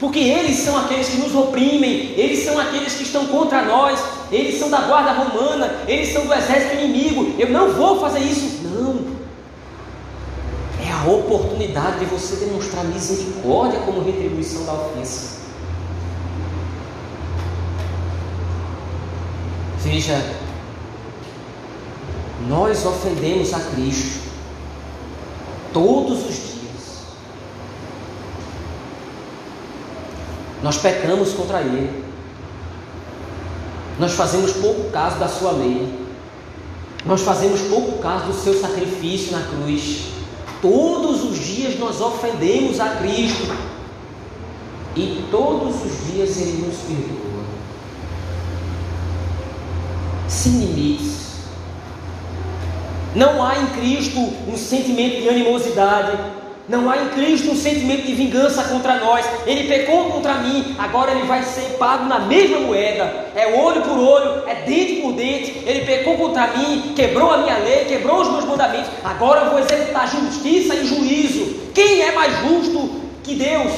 Porque 0.00 0.18
eles 0.18 0.58
são 0.58 0.76
aqueles 0.78 1.10
que 1.10 1.18
nos 1.18 1.34
oprimem, 1.34 2.14
eles 2.16 2.44
são 2.44 2.58
aqueles 2.58 2.94
que 2.94 3.02
estão 3.02 3.26
contra 3.26 3.62
nós, 3.62 4.00
eles 4.32 4.58
são 4.58 4.70
da 4.70 4.80
guarda 4.80 5.12
romana, 5.12 5.70
eles 5.86 6.12
são 6.12 6.26
do 6.26 6.32
exército 6.32 6.82
inimigo. 6.82 7.34
Eu 7.38 7.50
não 7.50 7.72
vou 7.72 8.00
fazer 8.00 8.20
isso. 8.20 8.66
Não. 8.66 9.20
É 10.84 10.90
a 10.90 11.04
oportunidade 11.04 12.00
de 12.00 12.06
você 12.06 12.36
demonstrar 12.44 12.84
misericórdia 12.86 13.80
como 13.80 14.02
retribuição 14.02 14.64
da 14.64 14.72
ofensa. 14.72 15.40
Veja, 19.90 20.24
nós 22.46 22.86
ofendemos 22.86 23.52
a 23.52 23.58
Cristo 23.58 24.20
todos 25.72 26.26
os 26.28 26.36
dias. 26.36 27.02
Nós 30.62 30.78
pecamos 30.78 31.32
contra 31.32 31.60
Ele. 31.62 32.04
Nós 33.98 34.12
fazemos 34.12 34.52
pouco 34.52 34.90
caso 34.90 35.18
da 35.18 35.26
Sua 35.26 35.50
lei. 35.50 35.92
Nós 37.04 37.22
fazemos 37.22 37.60
pouco 37.62 37.98
caso 37.98 38.26
do 38.26 38.32
Seu 38.32 38.60
sacrifício 38.60 39.32
na 39.32 39.42
cruz. 39.42 40.04
Todos 40.62 41.24
os 41.24 41.36
dias 41.36 41.76
nós 41.80 42.00
ofendemos 42.00 42.78
a 42.78 42.90
Cristo. 42.90 43.52
E 44.94 45.26
todos 45.32 45.84
os 45.84 46.12
dias 46.12 46.36
Ele 46.36 46.64
nos 46.64 46.76
perdoa 46.76 47.30
sem 50.40 50.52
limites. 50.52 51.20
Não 53.14 53.44
há 53.44 53.58
em 53.58 53.66
Cristo 53.66 54.18
um 54.48 54.56
sentimento 54.56 55.20
de 55.20 55.28
animosidade. 55.28 56.16
Não 56.66 56.88
há 56.88 56.96
em 56.96 57.08
Cristo 57.08 57.50
um 57.50 57.56
sentimento 57.56 58.06
de 58.06 58.14
vingança 58.14 58.62
contra 58.64 58.94
nós. 59.00 59.26
Ele 59.44 59.68
pecou 59.68 60.04
contra 60.04 60.34
mim, 60.36 60.76
agora 60.78 61.10
ele 61.10 61.24
vai 61.24 61.42
ser 61.42 61.76
pago 61.78 62.06
na 62.06 62.20
mesma 62.20 62.60
moeda. 62.60 63.26
É 63.34 63.60
olho 63.60 63.82
por 63.82 63.98
olho, 63.98 64.48
é 64.48 64.54
dente 64.54 65.02
por 65.02 65.12
dente. 65.12 65.62
Ele 65.66 65.84
pecou 65.84 66.16
contra 66.16 66.46
mim, 66.46 66.94
quebrou 66.96 67.30
a 67.30 67.38
minha 67.38 67.58
lei, 67.58 67.84
quebrou 67.84 68.22
os 68.22 68.30
meus 68.30 68.44
mandamentos. 68.46 68.90
Agora 69.04 69.42
eu 69.42 69.50
vou 69.50 69.58
executar 69.58 70.08
justiça 70.08 70.74
e 70.74 70.86
juízo. 70.86 71.70
Quem 71.74 72.00
é 72.00 72.12
mais 72.12 72.32
justo 72.40 73.02
que 73.22 73.34
Deus? 73.34 73.72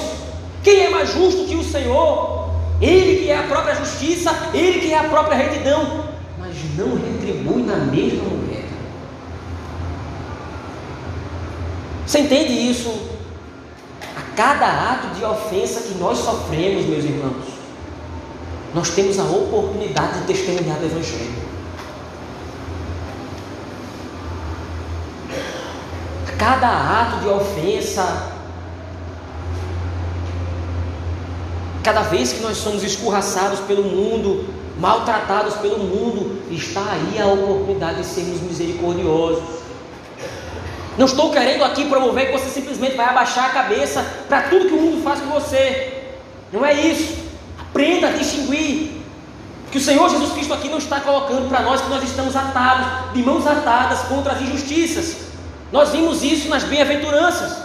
Quem 0.63 0.85
é 0.85 0.91
mais 0.91 1.13
justo 1.13 1.45
que 1.47 1.57
o 1.57 1.65
Senhor? 1.65 2.51
Ele 2.81 3.25
que 3.25 3.31
é 3.31 3.39
a 3.39 3.45
própria 3.45 3.75
justiça, 3.75 4.33
Ele 4.55 4.81
que 4.81 4.93
é 4.93 4.99
a 4.99 5.05
própria 5.05 5.37
retidão, 5.37 6.12
não 6.77 6.97
retribui 6.97 7.63
na 7.63 7.77
mesma 7.77 8.25
moeda. 8.25 8.73
Você 12.07 12.21
entende 12.21 12.53
isso? 12.53 12.93
A 14.17 14.37
cada 14.37 14.93
ato 14.93 15.15
de 15.19 15.25
ofensa 15.25 15.81
que 15.81 15.95
nós 15.95 16.19
sofremos, 16.19 16.87
meus 16.87 17.05
irmãos, 17.05 17.47
nós 18.75 18.91
temos 18.91 19.19
a 19.19 19.25
oportunidade 19.25 20.21
de 20.21 20.27
testemunhar 20.27 20.79
do 20.79 20.87
Evangelho. 20.87 21.43
A 26.29 26.37
cada 26.37 26.69
ato 26.69 27.21
de 27.21 27.29
ofensa, 27.29 28.33
Cada 31.83 32.03
vez 32.03 32.33
que 32.33 32.41
nós 32.41 32.59
somos 32.59 32.85
escorraçados 32.85 33.59
pelo 33.61 33.83
mundo, 33.83 34.47
maltratados 34.83 35.55
pelo 35.59 35.79
mundo, 35.79 36.43
está 36.51 36.83
aí 36.91 37.17
a 37.23 37.27
oportunidade 37.29 37.99
de 37.99 38.05
sermos 38.07 38.41
misericordiosos. 38.41 39.45
Não 40.99 41.07
estou 41.07 41.31
querendo 41.31 41.63
aqui 41.63 41.85
promover 41.89 42.27
que 42.27 42.33
você 42.33 42.51
simplesmente 42.51 42.97
vai 42.97 43.07
abaixar 43.07 43.47
a 43.47 43.51
cabeça 43.51 44.05
para 44.29 44.43
tudo 44.43 44.67
que 44.67 44.75
o 44.75 44.83
mundo 44.83 45.05
faz 45.05 45.21
com 45.21 45.29
você. 45.29 46.03
Não 46.53 46.67
é 46.67 46.75
isso. 46.75 47.17
Aprenda 47.61 48.09
a 48.09 48.11
distinguir 48.11 48.91
que 49.71 49.79
o 49.79 49.81
Senhor 49.81 50.11
Jesus 50.11 50.33
Cristo 50.33 50.53
aqui 50.53 50.69
não 50.69 50.79
está 50.79 50.99
colocando 50.99 51.49
para 51.49 51.61
nós 51.61 51.81
que 51.81 51.89
nós 51.89 52.03
estamos 52.03 52.35
atados, 52.35 53.15
de 53.15 53.23
mãos 53.23 53.47
atadas 53.47 54.01
contra 54.01 54.33
as 54.33 54.43
injustiças. 54.43 55.17
Nós 55.71 55.91
vimos 55.91 56.25
isso 56.25 56.49
nas 56.49 56.65
bem-aventuranças. 56.65 57.57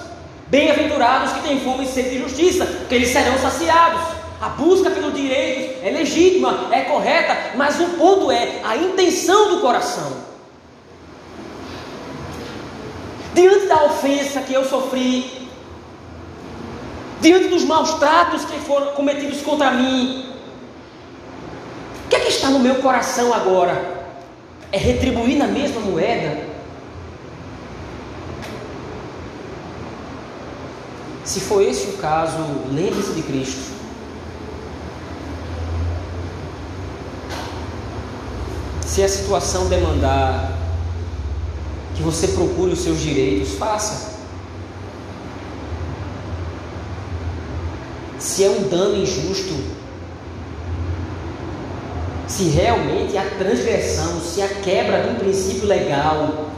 Bem-aventurados 0.49 1.33
que 1.33 1.41
têm 1.41 1.61
fome 1.61 1.83
e 1.83 1.87
sede 1.87 2.11
de 2.11 2.19
justiça, 2.19 2.63
porque 2.63 2.93
eles 2.93 3.09
serão 3.09 3.39
saciados. 3.39 4.16
A 4.39 4.49
busca 4.49 4.91
pelo 4.91 5.11
direito 5.11 5.83
é 5.83 5.89
legítima, 5.89 6.67
é 6.71 6.81
correta, 6.81 7.55
mas 7.55 7.79
o 7.79 7.85
ponto 7.97 8.31
é 8.31 8.61
a 8.63 8.77
intenção 8.77 9.55
do 9.55 9.61
coração. 9.61 10.11
Diante 13.33 13.65
da 13.65 13.83
ofensa 13.85 14.41
que 14.41 14.53
eu 14.53 14.63
sofri, 14.63 15.49
diante 17.19 17.47
dos 17.47 17.63
maus 17.63 17.95
tratos 17.95 18.45
que 18.45 18.59
foram 18.59 18.93
cometidos 18.93 19.41
contra 19.41 19.71
mim, 19.71 20.31
o 22.05 22.09
que 22.09 22.15
é 22.15 22.19
que 22.19 22.29
está 22.29 22.49
no 22.49 22.59
meu 22.59 22.75
coração 22.75 23.33
agora? 23.33 23.97
É 24.71 24.77
retribuir 24.77 25.37
na 25.37 25.47
mesma 25.47 25.81
moeda? 25.81 26.45
Se 31.25 31.39
for 31.41 31.61
esse 31.61 31.87
o 31.89 31.97
caso, 31.97 32.37
lembre-se 32.71 33.13
de 33.13 33.23
Cristo. 33.23 33.76
Se 38.97 39.03
a 39.03 39.07
situação 39.07 39.67
demandar 39.67 40.57
que 41.95 42.01
você 42.01 42.29
procure 42.29 42.71
os 42.71 42.79
seus 42.79 42.99
direitos, 42.99 43.53
faça. 43.53 44.17
Se 48.17 48.43
é 48.43 48.49
um 48.49 48.67
dano 48.67 48.97
injusto, 48.97 49.53
se 52.27 52.45
realmente 52.45 53.15
a 53.15 53.23
transgressão, 53.37 54.19
se 54.19 54.41
a 54.41 54.47
quebra 54.47 55.03
de 55.03 55.09
um 55.09 55.15
princípio 55.19 55.67
legal, 55.67 56.49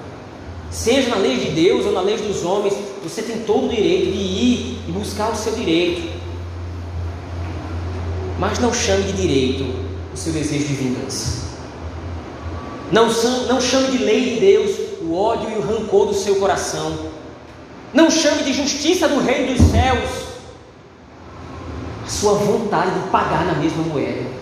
seja 0.72 1.10
na 1.10 1.18
lei 1.18 1.40
de 1.40 1.52
Deus 1.52 1.86
ou 1.86 1.92
na 1.92 2.00
lei 2.00 2.16
dos 2.16 2.46
homens, 2.46 2.74
você 3.04 3.22
tem 3.22 3.40
todo 3.40 3.66
o 3.66 3.70
direito 3.70 4.14
de 4.14 4.18
ir 4.18 4.80
e 4.88 4.92
buscar 4.94 5.30
o 5.30 5.36
seu 5.36 5.52
direito. 5.52 6.10
Mas 8.40 8.60
não 8.60 8.74
chame 8.74 9.04
de 9.04 9.12
direito 9.12 9.66
o 10.14 10.16
seu 10.16 10.32
desejo 10.32 10.68
de 10.68 10.74
vingança. 10.74 11.49
Não, 12.92 13.08
não 13.48 13.62
chame 13.62 13.98
de 13.98 14.04
lei 14.04 14.34
de 14.34 14.40
Deus 14.40 14.78
o 15.02 15.16
ódio 15.16 15.50
e 15.50 15.56
o 15.56 15.62
rancor 15.62 16.08
do 16.08 16.14
seu 16.14 16.36
coração. 16.36 17.12
Não 17.94 18.10
chame 18.10 18.44
de 18.44 18.54
justiça 18.54 19.08
do 19.08 19.20
reino 19.20 19.54
dos 19.54 19.72
céus 19.72 20.30
a 22.06 22.10
sua 22.10 22.34
vontade 22.34 22.92
de 22.92 23.10
pagar 23.10 23.46
na 23.46 23.54
mesma 23.54 23.84
moeda. 23.84 24.40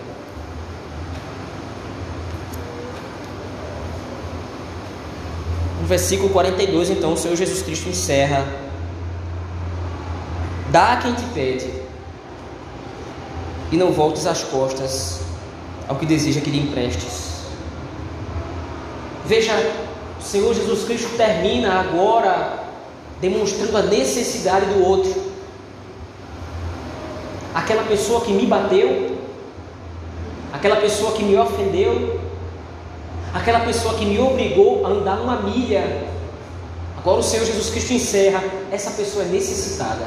versículo 5.88 6.28
42, 6.28 6.90
então, 6.90 7.14
o 7.14 7.16
Senhor 7.16 7.34
Jesus 7.34 7.62
Cristo 7.62 7.88
encerra: 7.88 8.46
Dá 10.70 10.92
a 10.92 10.96
quem 10.98 11.14
te 11.14 11.24
pede, 11.32 11.72
e 13.72 13.76
não 13.76 13.90
voltes 13.90 14.26
as 14.26 14.44
costas 14.44 15.20
ao 15.88 15.96
que 15.96 16.04
deseja 16.04 16.42
que 16.42 16.50
lhe 16.50 16.60
emprestes. 16.60 17.27
Veja, 19.28 19.52
o 20.18 20.22
Senhor 20.22 20.54
Jesus 20.54 20.84
Cristo 20.84 21.14
termina 21.14 21.80
agora 21.80 22.60
demonstrando 23.20 23.76
a 23.76 23.82
necessidade 23.82 24.64
do 24.64 24.82
outro. 24.82 25.14
Aquela 27.54 27.82
pessoa 27.82 28.22
que 28.22 28.32
me 28.32 28.46
bateu, 28.46 29.18
aquela 30.50 30.76
pessoa 30.76 31.12
que 31.12 31.22
me 31.22 31.36
ofendeu, 31.36 32.18
aquela 33.34 33.60
pessoa 33.60 33.98
que 33.98 34.06
me 34.06 34.18
obrigou 34.18 34.86
a 34.86 34.88
andar 34.88 35.20
uma 35.20 35.42
milha. 35.42 36.08
Agora 36.96 37.20
o 37.20 37.22
Senhor 37.22 37.44
Jesus 37.44 37.68
Cristo 37.68 37.92
encerra: 37.92 38.42
essa 38.72 38.92
pessoa 38.92 39.26
é 39.26 39.28
necessitada. 39.28 40.06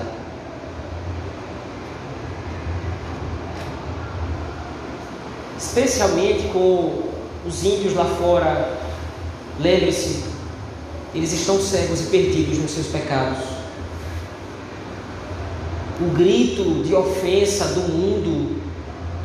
Especialmente 5.60 6.48
com 6.48 7.04
os 7.46 7.64
ímpios 7.64 7.94
lá 7.94 8.06
fora, 8.06 8.81
lembre-se, 9.62 10.24
eles 11.13 11.32
estão 11.32 11.62
cegos 11.62 12.02
e 12.02 12.06
perdidos 12.06 12.58
nos 12.58 12.71
seus 12.71 12.88
pecados. 12.88 13.39
O 16.00 16.10
grito 16.15 16.84
de 16.84 16.95
ofensa 16.95 17.65
do 17.65 17.82
mundo 17.82 18.62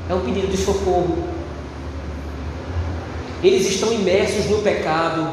é 0.08 0.14
um 0.14 0.20
pedido 0.20 0.48
de 0.48 0.56
socorro 0.56 1.36
eles 3.42 3.66
estão 3.66 3.92
imersos 3.92 4.46
no 4.46 4.58
pecado, 4.58 5.28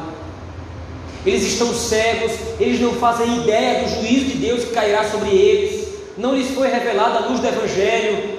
eles 1.24 1.42
estão 1.42 1.72
cegos, 1.74 2.32
eles 2.60 2.80
não 2.80 2.92
fazem 2.92 3.42
ideia 3.42 3.82
do 3.82 3.88
juízo 3.88 4.26
de 4.26 4.38
Deus 4.38 4.64
que 4.64 4.74
cairá 4.74 5.04
sobre 5.10 5.30
eles, 5.30 5.88
não 6.18 6.34
lhes 6.34 6.50
foi 6.50 6.68
revelada 6.68 7.18
a 7.18 7.28
luz 7.28 7.40
do 7.40 7.46
Evangelho. 7.46 8.38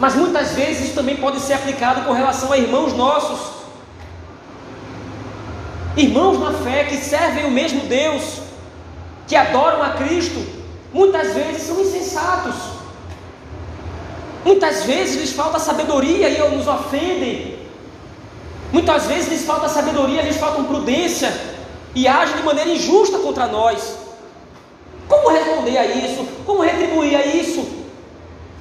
Mas 0.00 0.16
muitas 0.16 0.52
vezes 0.52 0.86
isso 0.86 0.94
também 0.94 1.16
pode 1.16 1.40
ser 1.40 1.54
aplicado 1.54 2.04
com 2.04 2.12
relação 2.12 2.52
a 2.52 2.58
irmãos 2.58 2.92
nossos, 2.92 3.53
irmãos 5.96 6.38
na 6.38 6.52
fé 6.52 6.84
que 6.84 6.96
servem 6.96 7.44
o 7.46 7.50
mesmo 7.50 7.82
Deus, 7.82 8.40
que 9.26 9.36
adoram 9.36 9.82
a 9.82 9.90
Cristo, 9.90 10.44
muitas 10.92 11.32
vezes 11.34 11.62
são 11.62 11.80
insensatos. 11.80 12.54
Muitas 14.44 14.84
vezes 14.84 15.20
lhes 15.20 15.32
falta 15.32 15.58
sabedoria 15.58 16.28
e 16.28 16.56
nos 16.56 16.66
ofendem. 16.66 17.58
Muitas 18.72 19.06
vezes 19.06 19.28
lhes 19.28 19.44
falta 19.44 19.68
sabedoria, 19.68 20.22
lhes 20.22 20.36
falta 20.36 20.62
prudência 20.62 21.32
e 21.94 22.06
agem 22.06 22.36
de 22.36 22.42
maneira 22.42 22.70
injusta 22.70 23.18
contra 23.18 23.46
nós. 23.46 23.96
Como 25.08 25.30
responder 25.30 25.78
a 25.78 25.86
isso? 25.86 26.26
Como 26.44 26.62
retribuir 26.62 27.16
a 27.16 27.24
isso? 27.24 27.66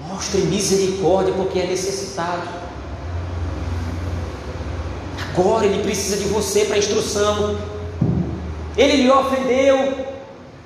Mostre 0.08 0.41
misericórdia 0.41 1.34
porque 1.34 1.60
é 1.60 1.67
necessitado. 1.67 2.48
Agora 5.36 5.65
ele 5.65 5.82
precisa 5.82 6.17
de 6.17 6.26
você 6.26 6.65
para 6.65 6.78
instrução. 6.78 7.58
Ele 8.78 9.04
lhe 9.04 9.10
ofendeu, 9.10 10.06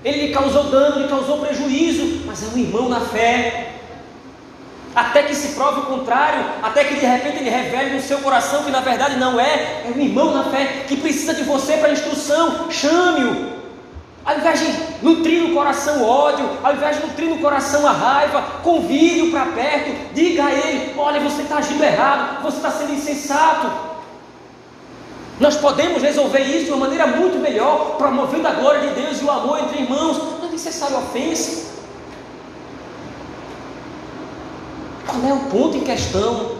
ele 0.04 0.28
lhe 0.28 0.34
causou 0.34 0.66
dano, 0.66 1.02
lhe 1.02 1.08
causou 1.08 1.40
prejuízo, 1.40 2.24
mas 2.26 2.44
é 2.44 2.48
um 2.48 2.58
irmão 2.58 2.88
na 2.88 3.02
fé 3.02 3.74
até 4.98 5.22
que 5.22 5.36
se 5.36 5.50
prove 5.50 5.82
o 5.82 5.84
contrário, 5.84 6.44
até 6.64 6.84
que 6.84 6.96
de 6.96 7.06
repente 7.06 7.38
ele 7.38 7.52
revele 7.52 7.94
no 7.94 8.02
seu 8.02 8.18
coração 8.18 8.64
que 8.64 8.72
na 8.72 8.80
verdade 8.80 9.16
não 9.18 9.40
é, 9.40 9.84
é 9.86 9.94
um 9.96 10.02
irmão 10.02 10.34
na 10.34 10.46
fé 10.46 10.86
que 10.88 10.98
precisa 10.98 11.36
de 11.36 11.44
você 11.44 11.78
para 11.78 11.92
instrução, 11.92 12.72
chame-o. 12.72 13.58
Ao 14.26 14.36
invés 14.36 14.60
de 14.60 14.74
nutrir 15.04 15.44
no 15.44 15.54
coração 15.54 16.02
o 16.02 16.10
ódio, 16.10 16.50
ao 16.64 16.74
invés 16.74 16.98
de 16.98 17.06
nutrir 17.06 17.30
no 17.30 17.38
coração 17.38 17.86
a 17.86 17.92
raiva, 17.92 18.42
convide-o 18.64 19.30
para 19.30 19.46
perto, 19.46 20.14
diga 20.16 20.46
a 20.46 20.52
ele: 20.52 20.96
olha, 20.98 21.20
você 21.20 21.44
está 21.44 21.58
agindo 21.58 21.84
errado, 21.84 22.42
você 22.42 22.58
está 22.58 22.72
sendo 22.72 22.94
insensato. 22.94 23.87
Nós 25.40 25.56
podemos 25.58 26.02
resolver 26.02 26.42
isso 26.42 26.66
de 26.66 26.72
uma 26.72 26.88
maneira 26.88 27.06
muito 27.06 27.38
melhor, 27.38 27.96
promovendo 27.98 28.48
a 28.48 28.54
glória 28.54 28.90
de 28.90 29.02
Deus 29.02 29.22
e 29.22 29.24
o 29.24 29.32
amor 29.32 29.60
entre 29.60 29.84
irmãos. 29.84 30.18
Não 30.18 30.48
é 30.48 30.52
necessário 30.52 30.98
ofensa. 30.98 31.68
Qual 35.06 35.24
é 35.24 35.34
o 35.34 35.50
ponto 35.52 35.78
em 35.78 35.82
questão? 35.82 36.58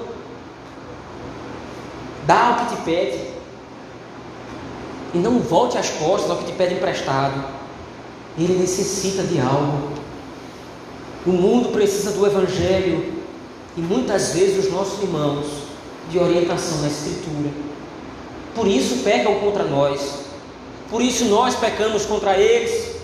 Dá 2.28 2.52
o 2.52 2.66
que 2.66 2.76
te 2.76 2.82
pede. 2.84 3.38
E 5.14 5.18
não 5.18 5.40
volte 5.40 5.78
as 5.78 5.90
costas 5.90 6.30
ao 6.30 6.38
que 6.38 6.46
te 6.46 6.52
pede 6.52 6.76
emprestado. 6.76 7.44
Ele 8.38 8.60
necessita 8.60 9.24
de 9.24 9.40
algo. 9.40 9.90
O 11.26 11.32
mundo 11.32 11.70
precisa 11.70 12.12
do 12.12 12.26
Evangelho 12.26 13.14
e 13.76 13.82
muitas 13.82 14.34
vezes 14.34 14.66
os 14.66 14.72
nossos 14.72 15.02
irmãos 15.02 15.48
de 16.10 16.20
orientação 16.20 16.82
na 16.82 16.88
Escritura. 16.88 17.67
Por 18.58 18.68
isso 18.68 19.04
pecam 19.04 19.36
contra 19.36 19.64
nós, 19.64 20.22
por 20.90 21.00
isso 21.00 21.26
nós 21.26 21.56
pecamos 21.56 22.08
contra 22.08 22.36
eles. 22.40 22.98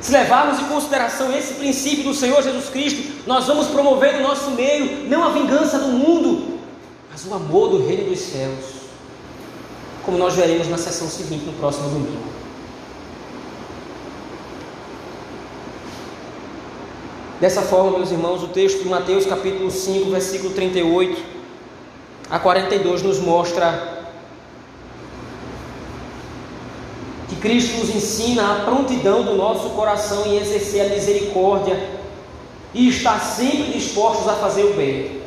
Se 0.00 0.12
levarmos 0.12 0.60
em 0.60 0.66
consideração 0.66 1.36
esse 1.36 1.54
princípio 1.54 2.04
do 2.04 2.14
Senhor 2.14 2.40
Jesus 2.40 2.68
Cristo, 2.68 3.24
nós 3.26 3.46
vamos 3.46 3.66
promover 3.66 4.12
no 4.12 4.22
nosso 4.22 4.52
meio 4.52 5.08
não 5.08 5.24
a 5.24 5.30
vingança 5.30 5.80
do 5.80 5.88
mundo, 5.88 6.60
mas 7.10 7.26
o 7.26 7.34
amor 7.34 7.70
do 7.70 7.84
reino 7.84 8.08
dos 8.08 8.20
céus, 8.20 8.84
como 10.04 10.16
nós 10.16 10.34
veremos 10.34 10.68
na 10.68 10.78
sessão 10.78 11.08
seguinte, 11.08 11.44
no 11.46 11.52
próximo 11.54 11.88
domingo. 11.88 12.22
Dessa 17.40 17.62
forma, 17.62 17.98
meus 17.98 18.12
irmãos, 18.12 18.44
o 18.44 18.48
texto 18.48 18.84
de 18.84 18.88
Mateus 18.88 19.26
capítulo 19.26 19.72
5, 19.72 20.08
versículo 20.10 20.54
38 20.54 21.20
a 22.30 22.38
42 22.38 23.02
nos 23.02 23.18
mostra 23.18 23.93
Cristo 27.36 27.78
nos 27.78 27.94
ensina 27.94 28.52
a 28.52 28.64
prontidão 28.64 29.22
do 29.22 29.34
nosso 29.34 29.70
coração 29.70 30.26
em 30.26 30.38
exercer 30.38 30.86
a 30.86 30.94
misericórdia 30.94 31.78
e 32.74 32.88
estar 32.88 33.18
sempre 33.20 33.72
dispostos 33.72 34.28
a 34.28 34.34
fazer 34.34 34.64
o 34.64 34.74
bem. 34.74 35.22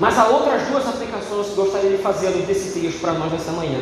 Mas 0.00 0.18
há 0.18 0.26
outras 0.26 0.62
duas 0.68 0.86
aplicações 0.88 1.48
que 1.48 1.54
gostaria 1.54 1.96
de 1.96 2.02
fazer 2.02 2.30
desse 2.46 2.80
texto 2.80 3.00
para 3.00 3.12
nós 3.12 3.30
nessa 3.30 3.52
manhã. 3.52 3.78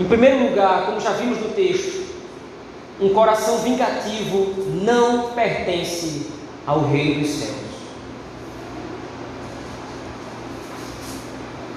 Em 0.00 0.04
primeiro 0.04 0.48
lugar, 0.48 0.86
como 0.86 1.00
já 1.00 1.12
vimos 1.12 1.38
no 1.38 1.50
texto, 1.50 2.06
um 3.00 3.10
coração 3.10 3.58
vingativo 3.58 4.54
não 4.82 5.30
pertence 5.30 6.26
ao 6.66 6.84
Reino 6.84 7.20
dos 7.20 7.30
Céus. 7.30 7.54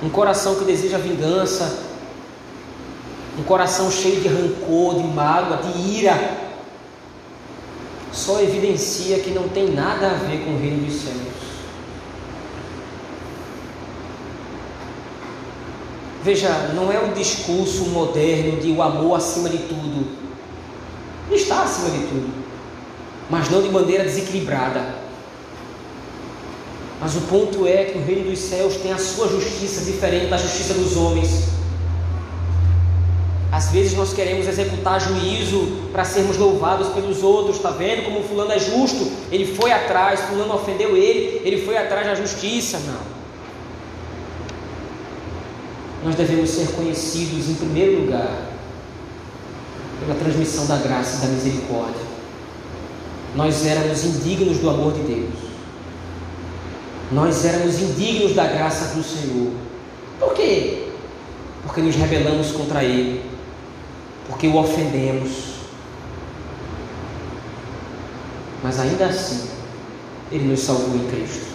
Um 0.02 0.10
coração 0.10 0.56
que 0.56 0.66
deseja 0.66 0.98
vingança, 0.98 1.93
um 3.38 3.43
coração 3.43 3.89
cheio 3.89 4.22
de 4.22 4.28
rancor, 4.28 4.96
de 4.96 5.04
mágoa, 5.04 5.58
de 5.58 5.98
ira, 5.98 6.43
só 8.12 8.39
evidencia 8.41 9.19
que 9.19 9.32
não 9.32 9.50
tem 9.50 9.72
nada 9.72 10.12
a 10.12 10.13
ver 10.13 10.46
com 10.46 10.52
o 10.52 10.60
reino 10.60 10.86
dos 10.86 11.02
céus. 11.02 11.34
Veja, 16.24 16.72
não 16.74 16.91
é 16.91 17.00
o 17.00 17.13
discurso 17.13 17.86
moderno 17.86 18.62
de 18.62 18.72
o 18.72 18.82
amor 18.82 19.17
acima 19.17 19.50
de 19.50 19.58
tudo. 19.58 20.08
Está 21.32 21.63
acima 21.63 21.89
de 21.89 22.06
tudo, 22.06 22.32
mas 23.30 23.50
não 23.50 23.62
de 23.62 23.69
maneira 23.69 24.04
desequilibrada. 24.04 25.04
Mas 27.02 27.15
o 27.15 27.22
ponto 27.22 27.67
é 27.67 27.86
que 27.86 27.98
o 27.98 28.06
reino 28.06 28.30
dos 28.30 28.39
céus 28.39 28.78
tem 28.78 28.93
a 28.93 28.98
sua 28.98 29.28
justiça 29.28 29.84
diferente 29.84 30.28
da 30.28 30.38
justiça 30.38 30.74
dos 30.76 30.96
homens. 30.96 31.53
Às 33.54 33.70
vezes 33.70 33.94
nós 33.94 34.12
queremos 34.12 34.48
executar 34.48 35.00
juízo 35.00 35.68
para 35.92 36.04
sermos 36.04 36.38
louvados 36.38 36.88
pelos 36.88 37.22
outros, 37.22 37.58
está 37.58 37.70
vendo 37.70 38.04
como 38.04 38.24
fulano 38.24 38.52
é 38.52 38.58
justo? 38.58 39.12
Ele 39.32 39.46
foi 39.46 39.72
atrás, 39.72 40.22
fulano 40.22 40.56
ofendeu 40.56 40.98
ele, 40.98 41.39
ele 41.46 41.63
foi 41.63 41.78
atrás 41.78 42.08
da 42.08 42.16
justiça. 42.16 42.80
Não. 42.80 43.13
Nós 46.04 46.16
devemos 46.16 46.50
ser 46.50 46.68
conhecidos 46.70 47.48
em 47.48 47.54
primeiro 47.54 48.02
lugar 48.02 48.42
pela 50.00 50.16
transmissão 50.16 50.66
da 50.66 50.78
graça 50.78 51.18
e 51.18 51.28
da 51.28 51.34
misericórdia. 51.34 52.02
Nós 53.36 53.68
éramos 53.68 54.04
indignos 54.04 54.58
do 54.58 54.68
amor 54.68 54.94
de 54.94 55.02
Deus. 55.02 55.36
Nós 57.12 57.46
éramos 57.46 57.80
indignos 57.80 58.34
da 58.34 58.48
graça 58.48 58.96
do 58.96 59.04
Senhor. 59.04 59.52
Por 60.20 60.34
quê? 60.34 60.88
Porque 61.62 61.82
nos 61.82 61.96
rebelamos 61.96 62.52
contra 62.52 62.84
Ele 62.84 63.33
porque 64.34 64.48
o 64.48 64.58
ofendemos. 64.58 65.30
Mas 68.63 68.80
ainda 68.80 69.06
assim, 69.06 69.48
Ele 70.32 70.46
nos 70.46 70.62
salvou 70.62 70.96
em 70.96 71.08
Cristo. 71.08 71.46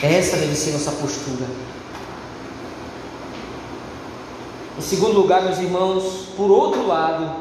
Essa 0.00 0.36
deve 0.36 0.54
ser 0.54 0.72
nossa 0.72 0.92
postura. 0.92 1.46
Em 4.78 4.80
segundo 4.80 5.18
lugar, 5.18 5.42
meus 5.42 5.58
irmãos, 5.58 6.28
por 6.36 6.50
outro 6.50 6.86
lado, 6.86 7.34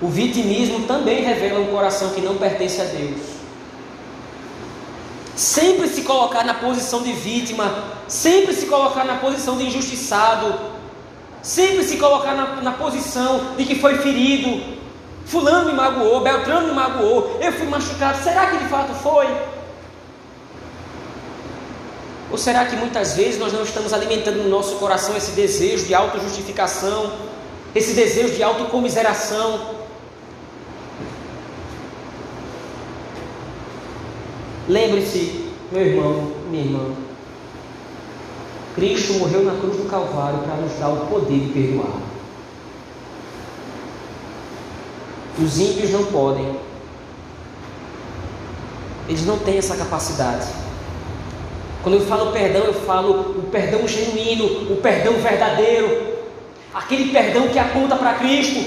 o 0.00 0.06
vitimismo 0.06 0.86
também 0.86 1.24
revela 1.24 1.60
um 1.60 1.66
coração 1.66 2.10
que 2.10 2.20
não 2.20 2.36
pertence 2.36 2.80
a 2.80 2.84
Deus. 2.84 3.20
Sempre 5.34 5.88
se 5.88 6.02
colocar 6.02 6.44
na 6.44 6.54
posição 6.54 7.02
de 7.02 7.12
vítima, 7.12 7.84
sempre 8.06 8.54
se 8.54 8.66
colocar 8.66 9.04
na 9.04 9.16
posição 9.16 9.56
de 9.56 9.64
injustiçado, 9.64 10.79
Sempre 11.42 11.82
se 11.84 11.96
colocar 11.96 12.34
na, 12.34 12.56
na 12.62 12.72
posição 12.72 13.54
de 13.56 13.64
que 13.64 13.76
foi 13.76 13.98
ferido. 13.98 14.78
Fulano 15.24 15.70
me 15.70 15.74
magoou, 15.74 16.20
Beltrano 16.22 16.68
me 16.68 16.74
magoou, 16.74 17.38
eu 17.40 17.52
fui 17.52 17.66
machucado. 17.66 18.22
Será 18.22 18.46
que 18.46 18.58
de 18.58 18.68
fato 18.68 18.92
foi? 18.94 19.26
Ou 22.30 22.38
será 22.38 22.64
que 22.64 22.76
muitas 22.76 23.14
vezes 23.14 23.38
nós 23.38 23.52
não 23.52 23.62
estamos 23.62 23.92
alimentando 23.92 24.42
no 24.42 24.48
nosso 24.48 24.76
coração 24.76 25.16
esse 25.16 25.32
desejo 25.32 25.84
de 25.86 25.94
autojustificação, 25.94 27.12
esse 27.74 27.92
desejo 27.92 28.34
de 28.34 28.42
autocomiseração? 28.42 29.80
Lembre-se, 34.68 35.50
meu 35.72 35.82
irmão, 35.82 36.32
minha 36.48 36.64
irmã, 36.64 36.94
Cristo 38.74 39.14
morreu 39.14 39.44
na 39.44 39.58
cruz 39.60 39.76
do 39.76 39.88
Calvário 39.88 40.40
para 40.40 40.56
nos 40.56 40.72
dar 40.78 40.88
o 40.88 41.06
poder 41.06 41.40
de 41.40 41.52
perdoar. 41.52 41.98
Os 45.38 45.58
ímpios 45.58 45.90
não 45.90 46.04
podem. 46.04 46.56
Eles 49.08 49.26
não 49.26 49.38
têm 49.38 49.58
essa 49.58 49.76
capacidade. 49.76 50.46
Quando 51.82 51.94
eu 51.94 52.06
falo 52.06 52.30
perdão, 52.30 52.62
eu 52.62 52.74
falo 52.74 53.38
o 53.38 53.48
perdão 53.50 53.88
genuíno, 53.88 54.72
o 54.72 54.76
perdão 54.76 55.14
verdadeiro, 55.14 56.18
aquele 56.74 57.10
perdão 57.10 57.48
que 57.48 57.58
aponta 57.58 57.96
para 57.96 58.14
Cristo, 58.14 58.64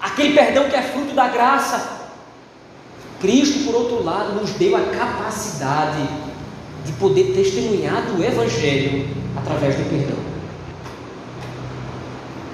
aquele 0.00 0.34
perdão 0.34 0.68
que 0.68 0.74
é 0.74 0.82
fruto 0.82 1.14
da 1.14 1.28
graça. 1.28 2.00
Cristo, 3.20 3.64
por 3.66 3.74
outro 3.74 4.02
lado, 4.02 4.32
nos 4.40 4.50
deu 4.52 4.76
a 4.76 4.80
capacidade 4.80 6.08
de 6.84 6.92
poder 6.92 7.32
testemunhar 7.34 8.02
do 8.06 8.22
Evangelho 8.22 9.08
através 9.36 9.76
do 9.76 9.88
perdão. 9.88 10.22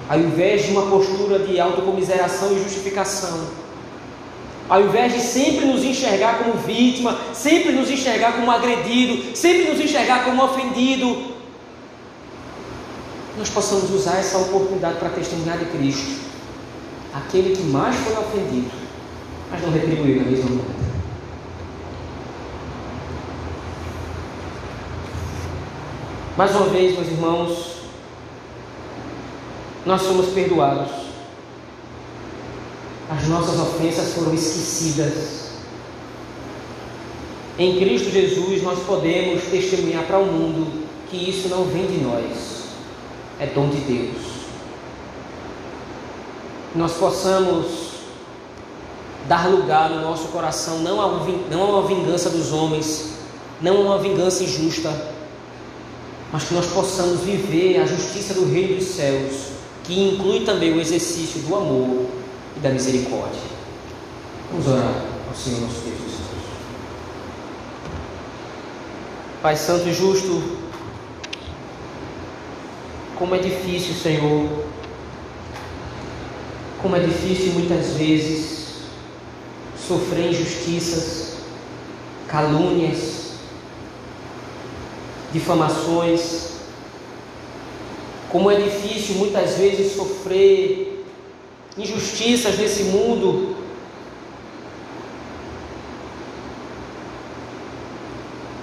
Ao 0.08 0.18
invés 0.18 0.64
de 0.64 0.70
uma 0.72 0.86
postura 0.86 1.38
de 1.40 1.60
autocomiseração 1.60 2.52
e 2.52 2.62
justificação, 2.62 3.46
ao 4.68 4.82
invés 4.82 5.14
de 5.14 5.20
sempre 5.20 5.66
nos 5.66 5.82
enxergar 5.82 6.38
como 6.38 6.54
vítima, 6.54 7.18
sempre 7.32 7.72
nos 7.72 7.90
enxergar 7.90 8.32
como 8.32 8.50
agredido, 8.50 9.36
sempre 9.36 9.70
nos 9.70 9.80
enxergar 9.80 10.24
como 10.24 10.42
ofendido, 10.44 11.34
nós 13.38 13.48
possamos 13.48 13.90
usar 13.90 14.18
essa 14.18 14.36
oportunidade 14.38 14.98
para 14.98 15.10
testemunhar 15.10 15.58
de 15.58 15.66
Cristo, 15.66 16.20
aquele 17.14 17.54
que 17.54 17.62
mais 17.62 17.94
foi 17.96 18.12
ofendido, 18.14 18.70
mas 19.50 19.62
não 19.62 19.70
retribuiu 19.70 20.16
na 20.16 20.24
mesma 20.24 20.50
maneira. 20.50 20.77
Mais 26.38 26.54
uma 26.54 26.66
vez, 26.66 26.94
meus 26.94 27.08
irmãos, 27.08 27.78
nós 29.84 30.02
somos 30.02 30.26
perdoados. 30.26 30.88
As 33.10 33.26
nossas 33.26 33.58
ofensas 33.58 34.14
foram 34.14 34.32
esquecidas. 34.32 35.48
Em 37.58 37.80
Cristo 37.80 38.10
Jesus 38.10 38.62
nós 38.62 38.78
podemos 38.86 39.42
testemunhar 39.50 40.04
para 40.04 40.20
o 40.20 40.26
mundo 40.26 40.84
que 41.10 41.28
isso 41.28 41.48
não 41.48 41.64
vem 41.64 41.88
de 41.88 42.04
nós, 42.04 42.68
é 43.40 43.46
dom 43.46 43.68
de 43.70 43.78
Deus. 43.78 44.22
Nós 46.72 46.92
possamos 46.92 47.66
dar 49.26 49.50
lugar 49.50 49.90
no 49.90 50.02
nosso 50.02 50.28
coração 50.28 50.78
não 50.78 51.00
a 51.00 51.06
uma 51.08 51.82
vingança 51.88 52.30
dos 52.30 52.52
homens, 52.52 53.14
não 53.60 53.78
a 53.78 53.80
uma 53.80 53.98
vingança 53.98 54.44
injusta, 54.44 55.17
mas 56.32 56.44
que 56.44 56.54
nós 56.54 56.66
possamos 56.66 57.20
viver 57.20 57.80
a 57.80 57.86
justiça 57.86 58.34
do 58.34 58.50
Reino 58.50 58.76
dos 58.76 58.88
Céus, 58.88 59.48
que 59.84 59.98
inclui 59.98 60.40
também 60.44 60.72
o 60.72 60.80
exercício 60.80 61.40
do 61.40 61.54
amor 61.54 62.06
e 62.56 62.60
da 62.60 62.70
misericórdia. 62.70 63.40
Vamos 64.50 64.66
orar 64.66 65.04
ao 65.28 65.34
Senhor 65.34 65.60
nosso 65.60 65.80
Deus. 65.80 65.98
Pai 69.40 69.56
Santo 69.56 69.88
e 69.88 69.94
Justo, 69.94 70.42
como 73.16 73.34
é 73.34 73.38
difícil, 73.38 73.94
Senhor, 73.94 74.48
como 76.82 76.96
é 76.96 77.00
difícil 77.00 77.52
muitas 77.52 77.92
vezes 77.92 78.58
sofrer 79.86 80.30
injustiças, 80.30 81.36
calúnias, 82.26 83.17
difamações. 85.32 86.58
Como 88.30 88.50
é 88.50 88.56
difícil 88.56 89.16
muitas 89.16 89.56
vezes 89.56 89.94
sofrer 89.94 91.04
injustiças 91.76 92.58
nesse 92.58 92.84
mundo. 92.84 93.56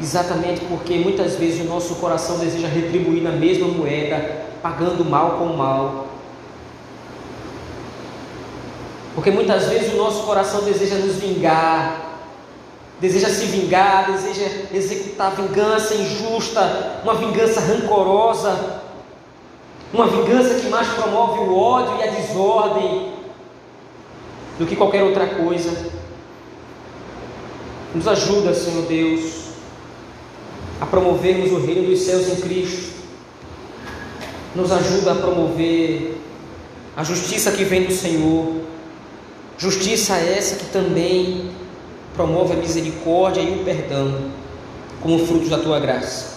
Exatamente 0.01 0.61
porque 0.65 0.95
muitas 0.97 1.35
vezes 1.35 1.61
o 1.61 1.63
nosso 1.63 1.95
coração 1.95 2.37
deseja 2.37 2.67
retribuir 2.67 3.23
na 3.23 3.31
mesma 3.31 3.67
moeda, 3.67 4.45
pagando 4.61 5.03
mal 5.03 5.39
com 5.39 5.45
mal. 5.47 6.09
Porque 9.15 9.31
muitas 9.31 9.65
vezes 9.67 9.93
o 9.93 9.97
nosso 9.97 10.23
coração 10.23 10.63
deseja 10.63 10.95
nos 10.97 11.15
vingar, 11.15 12.04
deseja 12.99 13.29
se 13.29 13.45
vingar, 13.45 14.11
deseja 14.11 14.67
executar 14.73 15.35
vingança 15.35 15.95
injusta, 15.95 17.01
uma 17.03 17.15
vingança 17.15 17.59
rancorosa, 17.59 18.81
uma 19.93 20.07
vingança 20.07 20.55
que 20.55 20.67
mais 20.67 20.87
promove 20.87 21.39
o 21.39 21.57
ódio 21.57 21.97
e 21.99 22.03
a 22.03 22.11
desordem 22.11 23.13
do 24.57 24.65
que 24.65 24.75
qualquer 24.75 25.03
outra 25.03 25.27
coisa. 25.27 25.91
Nos 27.93 28.07
ajuda, 28.07 28.53
Senhor 28.53 28.85
Deus, 28.85 29.45
a 30.81 30.85
promovermos 30.85 31.51
o 31.51 31.65
reino 31.65 31.89
dos 31.89 32.01
céus 32.01 32.27
em 32.27 32.35
Cristo. 32.41 32.95
Nos 34.55 34.71
ajuda 34.71 35.11
a 35.11 35.15
promover 35.15 36.17
a 36.95 37.03
justiça 37.03 37.51
que 37.51 37.63
vem 37.63 37.83
do 37.83 37.93
Senhor 37.93 38.65
Justiça 39.57 40.15
essa 40.17 40.57
que 40.57 40.65
também 40.65 41.49
promove 42.15 42.53
a 42.53 42.57
misericórdia 42.57 43.41
e 43.41 43.61
o 43.61 43.63
perdão 43.63 44.31
como 45.01 45.25
frutos 45.25 45.49
da 45.49 45.57
tua 45.57 45.79
graça. 45.79 46.35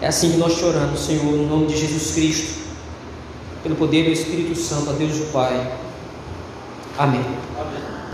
É 0.00 0.06
assim 0.06 0.32
que 0.32 0.38
nós 0.38 0.54
choramos, 0.54 1.00
Senhor, 1.00 1.24
no 1.24 1.46
nome 1.46 1.66
de 1.66 1.76
Jesus 1.76 2.14
Cristo, 2.14 2.60
pelo 3.62 3.76
poder 3.76 4.04
do 4.04 4.10
Espírito 4.10 4.58
Santo, 4.58 4.90
a 4.90 4.92
Deus 4.94 5.20
o 5.20 5.26
Pai. 5.26 5.72
Amém. 6.98 7.24